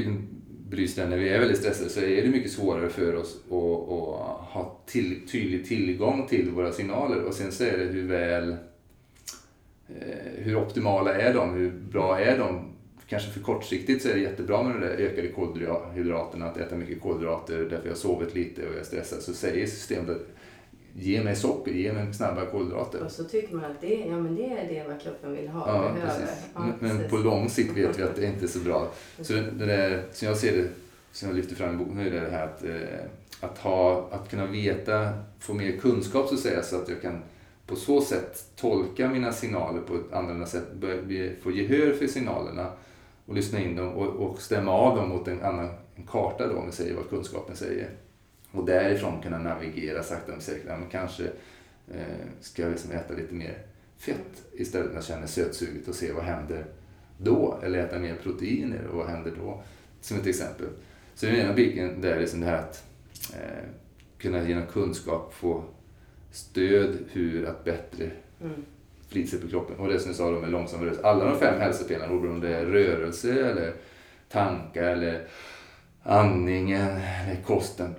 jag 0.78 1.10
när 1.10 1.16
vi 1.16 1.28
är 1.28 1.38
väldigt 1.38 1.58
stressade 1.58 1.90
så 1.90 2.00
är 2.00 2.22
det 2.22 2.28
mycket 2.28 2.52
svårare 2.52 2.88
för 2.88 3.16
oss 3.16 3.36
att, 3.46 3.52
att 3.52 4.44
ha 4.54 4.80
till, 4.86 5.28
tydlig 5.28 5.66
tillgång 5.66 6.26
till 6.26 6.50
våra 6.50 6.72
signaler 6.72 7.22
och 7.22 7.34
sen 7.34 7.52
så 7.52 7.64
är 7.64 7.78
det 7.78 7.84
hur 7.84 8.08
väl 8.08 8.50
eh, 9.88 10.32
hur 10.36 10.56
optimala 10.56 11.14
är 11.14 11.34
de? 11.34 11.54
Hur 11.54 11.70
bra 11.70 12.20
är 12.20 12.38
de? 12.38 12.70
Kanske 13.08 13.30
för 13.30 13.40
kortsiktigt 13.40 14.02
så 14.02 14.08
är 14.08 14.14
det 14.14 14.20
jättebra 14.20 14.62
med 14.62 14.74
de 14.74 14.80
där 14.80 14.96
ökade 14.96 15.28
kolhydraterna, 15.28 16.46
att 16.46 16.56
äta 16.56 16.76
mycket 16.76 17.00
kolhydrater 17.00 17.58
därför 17.58 17.84
jag 17.84 17.90
har 17.90 17.94
sovit 17.94 18.34
lite 18.34 18.62
och 18.62 18.72
jag 18.72 18.80
är 18.80 18.84
stressad. 18.84 19.22
Så 19.22 19.34
säger 19.34 19.66
systemet 19.66 20.10
att 20.10 20.26
ge 20.96 21.24
mig 21.24 21.36
socker, 21.36 21.72
ge 21.72 21.92
mig 21.92 22.14
snabba 22.14 22.46
kolhydrater. 22.46 23.04
Och 23.04 23.10
så 23.10 23.24
tycker 23.24 23.54
man 23.54 23.64
att 23.64 23.80
det, 23.80 23.94
ja, 23.94 24.16
men 24.16 24.36
det 24.36 24.44
är 24.44 24.68
det 24.68 24.88
vad 24.88 25.00
kroppen 25.00 25.32
vill 25.32 25.48
ha 25.48 25.68
ja, 25.68 25.96
Precis. 26.00 26.44
Ja, 26.54 26.60
men, 26.80 26.90
precis. 26.90 27.10
på 27.10 27.16
lång 27.16 27.48
sikt 27.48 27.76
vet 27.76 27.98
vi 27.98 28.02
att 28.02 28.16
det 28.16 28.26
inte 28.26 28.44
är 28.44 28.48
så 28.48 28.58
bra. 28.58 28.88
Så 29.20 29.32
det, 29.32 29.40
det 29.40 29.66
där, 29.66 30.02
som 30.12 30.28
jag 30.28 30.36
ser 30.36 30.56
det, 30.56 30.68
som 31.12 31.28
jag 31.28 31.36
lyfter 31.36 31.54
fram 31.54 31.74
i 31.74 31.84
boken, 31.84 31.98
är 31.98 32.10
det 32.10 32.30
här 32.30 32.44
att, 32.44 32.64
eh, 32.64 33.04
att, 33.40 33.58
ha, 33.58 34.08
att 34.10 34.30
kunna 34.30 34.46
veta, 34.46 35.12
få 35.38 35.54
mer 35.54 35.76
kunskap 35.76 36.28
så 36.28 36.34
att 36.34 36.40
säga, 36.40 36.62
så 36.62 36.76
att 36.76 36.88
jag 36.88 37.02
kan 37.02 37.22
på 37.66 37.76
så 37.76 38.00
sätt 38.00 38.44
tolka 38.56 39.08
mina 39.08 39.32
signaler 39.32 39.80
på 39.80 39.94
ett 39.94 40.12
annorlunda 40.12 40.46
sätt, 40.46 40.64
få 41.42 41.50
gehör 41.50 41.92
för 41.92 42.06
signalerna 42.06 42.70
och 43.26 43.34
lyssna 43.34 43.60
in 43.60 43.76
dem 43.76 43.88
och, 43.88 44.06
och 44.06 44.40
stämma 44.40 44.72
av 44.72 44.96
dem 44.96 45.08
mot 45.08 45.28
en 45.28 45.42
annan 45.42 45.68
en 45.96 46.06
karta 46.06 46.46
då, 46.46 46.56
om 46.56 46.66
vi 46.66 46.72
säger 46.72 46.94
vad 46.94 47.08
kunskapen 47.08 47.56
säger. 47.56 47.90
Och 48.54 48.66
därifrån 48.66 49.22
kunna 49.22 49.38
navigera 49.38 50.02
sakta 50.02 50.32
men 50.32 50.40
säkert. 50.40 50.66
Men 50.66 50.88
kanske 50.90 51.24
eh, 51.94 52.26
ska 52.40 52.62
jag 52.62 52.70
liksom 52.70 52.90
äta 52.90 53.14
lite 53.14 53.34
mer 53.34 53.58
fett 53.98 54.42
istället 54.52 54.88
när 54.88 54.94
jag 54.94 55.04
känner 55.04 55.26
sötsuget 55.26 55.88
och 55.88 55.94
se 55.94 56.12
vad 56.12 56.24
händer 56.24 56.64
då. 57.18 57.58
Eller 57.62 57.78
äta 57.78 57.98
mer 57.98 58.16
proteiner 58.22 58.86
och 58.86 58.98
vad 58.98 59.06
händer 59.06 59.32
då? 59.36 59.62
Som 60.00 60.16
ett 60.16 60.26
exempel. 60.26 60.66
Så 61.14 61.26
den 61.26 61.34
ena 61.34 61.52
biten 61.52 62.00
där 62.00 62.10
är 62.10 62.20
liksom 62.20 62.40
det 62.40 62.46
här 62.46 62.58
att 62.58 62.84
eh, 63.32 63.68
kunna 64.18 64.48
genom 64.48 64.66
kunskap 64.66 65.34
få 65.34 65.64
stöd 66.30 66.98
hur 67.12 67.46
att 67.46 67.64
bättre 67.64 68.10
mm. 68.40 68.64
på 69.42 69.48
kroppen. 69.48 69.76
Och 69.76 69.88
det 69.88 69.98
som 69.98 70.08
jag 70.08 70.16
sa 70.16 70.30
då 70.30 70.40
med 70.40 70.50
långsam 70.50 70.80
rörelse. 70.80 71.02
Alla 71.02 71.24
de 71.24 71.38
fem 71.38 71.60
hälsopelarna, 71.60 72.12
oberoende 72.12 72.46
om 72.46 72.52
det 72.52 72.58
är 72.58 72.66
rörelse 72.66 73.50
eller 73.50 73.72
tankar 74.28 74.82
eller 74.82 75.26
andningen 76.02 76.88
eller 76.88 77.42
kosten 77.42 77.94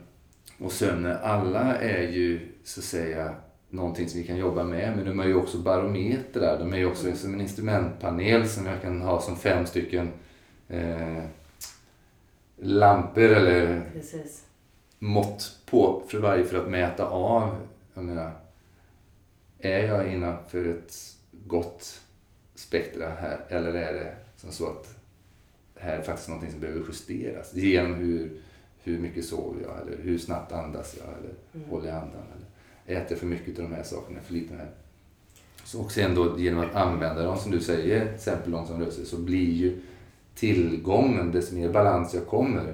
och 0.59 0.71
sömnen, 0.71 1.17
alla 1.23 1.77
är 1.77 2.07
ju 2.07 2.39
så 2.63 2.79
att 2.79 2.85
säga 2.85 3.35
någonting 3.69 4.09
som 4.09 4.21
vi 4.21 4.27
kan 4.27 4.37
jobba 4.37 4.63
med. 4.63 4.95
Men 4.95 5.05
de 5.05 5.19
är 5.19 5.25
ju 5.25 5.35
också 5.35 5.57
barometer 5.57 6.39
där. 6.39 6.59
De 6.59 6.73
är 6.73 6.77
ju 6.77 6.85
också 6.85 7.05
mm. 7.05 7.17
som 7.17 7.33
en 7.33 7.41
instrumentpanel 7.41 8.49
som 8.49 8.65
jag 8.65 8.81
kan 8.81 9.01
ha 9.01 9.21
som 9.21 9.37
fem 9.37 9.65
stycken 9.65 10.11
eh, 10.67 11.23
lampor 12.55 13.23
eller 13.23 13.89
Precis. 13.93 14.45
mått 14.99 15.59
på 15.65 16.03
för 16.07 16.19
varje 16.19 16.45
för 16.45 16.57
att 16.57 16.69
mäta 16.69 17.05
av. 17.05 17.55
Jag 17.93 18.03
menar, 18.03 18.31
är 19.59 19.87
jag 19.87 20.13
innanför 20.13 20.65
ett 20.65 20.93
gott 21.31 22.01
spektra 22.55 23.09
här 23.09 23.39
eller 23.49 23.73
är 23.73 23.93
det 23.93 24.15
som 24.37 24.51
så 24.51 24.69
att 24.69 24.95
här 25.75 25.97
är 25.97 26.01
faktiskt 26.01 26.29
någonting 26.29 26.51
som 26.51 26.59
behöver 26.59 26.83
justeras 26.87 27.53
genom 27.53 27.93
hur 27.93 28.41
hur 28.85 28.99
mycket 28.99 29.25
sover 29.25 29.61
jag? 29.61 29.81
Eller 29.81 30.03
hur 30.03 30.17
snabbt 30.17 30.51
andas 30.51 30.95
jag? 30.99 31.07
Eller 31.19 31.33
mm. 31.53 31.69
håller 31.69 31.87
jag 31.87 31.95
andan? 31.95 32.21
Eller 32.87 33.01
äter 33.01 33.15
för 33.15 33.25
mycket 33.25 33.59
av 33.59 33.69
de 33.69 33.75
här 33.75 33.83
sakerna? 33.83 34.19
För 34.19 34.33
lite 34.33 34.53
här. 34.53 34.69
Så 35.63 35.81
och 35.81 35.91
sen 35.91 36.15
då 36.15 36.39
genom 36.39 36.59
att 36.59 36.75
använda 36.75 37.23
dem, 37.23 37.37
som 37.37 37.51
du 37.51 37.59
säger, 37.59 38.05
till 38.05 38.15
exempel 38.15 38.51
långsam 38.51 38.79
rörelse, 38.79 39.05
så 39.05 39.17
blir 39.17 39.51
ju 39.51 39.81
tillgången, 40.35 41.31
desto 41.31 41.55
mer 41.55 41.69
balans 41.69 42.13
jag 42.13 42.27
kommer, 42.27 42.73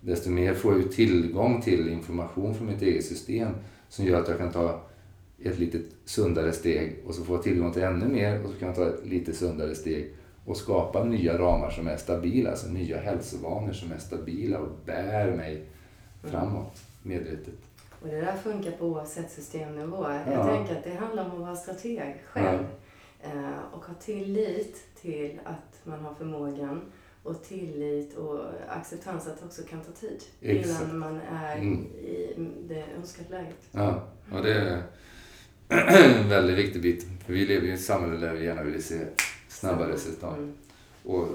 desto 0.00 0.30
mer 0.30 0.54
får 0.54 0.80
jag 0.80 0.92
tillgång 0.92 1.62
till 1.62 1.88
information 1.88 2.54
från 2.54 2.66
mitt 2.66 2.82
eget 2.82 3.04
system 3.04 3.52
som 3.88 4.04
gör 4.04 4.20
att 4.20 4.28
jag 4.28 4.38
kan 4.38 4.52
ta 4.52 4.80
ett 5.42 5.58
lite 5.58 5.78
sundare 6.04 6.52
steg 6.52 6.96
och 7.06 7.14
så 7.14 7.24
får 7.24 7.36
jag 7.36 7.42
tillgång 7.42 7.72
till 7.72 7.82
ännu 7.82 8.08
mer 8.08 8.44
och 8.44 8.50
så 8.50 8.56
kan 8.56 8.68
jag 8.68 8.76
ta 8.76 8.88
ett 8.88 9.06
lite 9.06 9.32
sundare 9.32 9.74
steg 9.74 10.12
och 10.44 10.56
skapa 10.56 11.04
nya 11.04 11.38
ramar 11.38 11.70
som 11.70 11.86
är 11.86 11.96
stabila, 11.96 12.50
alltså 12.50 12.68
nya 12.68 13.00
hälsovanor 13.00 13.72
som 13.72 13.92
är 13.92 13.98
stabila 13.98 14.58
och 14.58 14.68
bär 14.84 15.36
mig 15.36 15.66
framåt 16.22 16.82
medvetet. 17.02 17.54
Och 18.02 18.08
det 18.08 18.20
där 18.20 18.36
funkar 18.36 18.70
på 18.70 18.86
oavsett 18.86 19.30
systemnivå. 19.30 20.06
Ja. 20.08 20.32
Jag 20.32 20.46
tänker 20.46 20.76
att 20.76 20.84
det 20.84 20.94
handlar 20.94 21.24
om 21.24 21.30
att 21.30 21.38
vara 21.38 21.56
strateg 21.56 22.22
själv 22.26 22.66
ja. 23.22 23.30
Eh, 23.30 23.58
och 23.72 23.84
ha 23.84 23.94
tillit 23.94 24.76
till 25.00 25.40
att 25.44 25.80
man 25.84 26.00
har 26.00 26.14
förmågan 26.14 26.80
och 27.22 27.44
tillit 27.44 28.16
och 28.16 28.40
acceptans 28.68 29.26
att 29.26 29.40
det 29.40 29.46
också 29.46 29.62
kan 29.62 29.80
ta 29.80 29.92
tid 29.92 30.22
Exakt. 30.40 30.82
innan 30.82 30.98
man 30.98 31.20
är 31.32 31.56
mm. 31.56 31.86
i 31.86 32.34
det 32.68 32.84
önskade 32.96 33.28
läget. 33.30 33.68
Ja, 33.70 34.08
och 34.32 34.42
det 34.42 34.54
är 34.54 34.82
en 36.22 36.28
väldigt 36.28 36.58
viktig 36.58 36.82
bit. 36.82 37.06
För 37.26 37.32
vi 37.32 37.46
lever 37.46 37.66
i 37.66 37.72
ett 37.72 37.84
samhälle 37.84 38.26
där 38.26 38.34
vi 38.34 38.44
gärna 38.44 38.62
vill 38.62 38.82
se 38.82 38.98
snabba 39.62 39.88
resultat. 39.88 40.38
Mm. 40.38 40.52
Och 41.04 41.28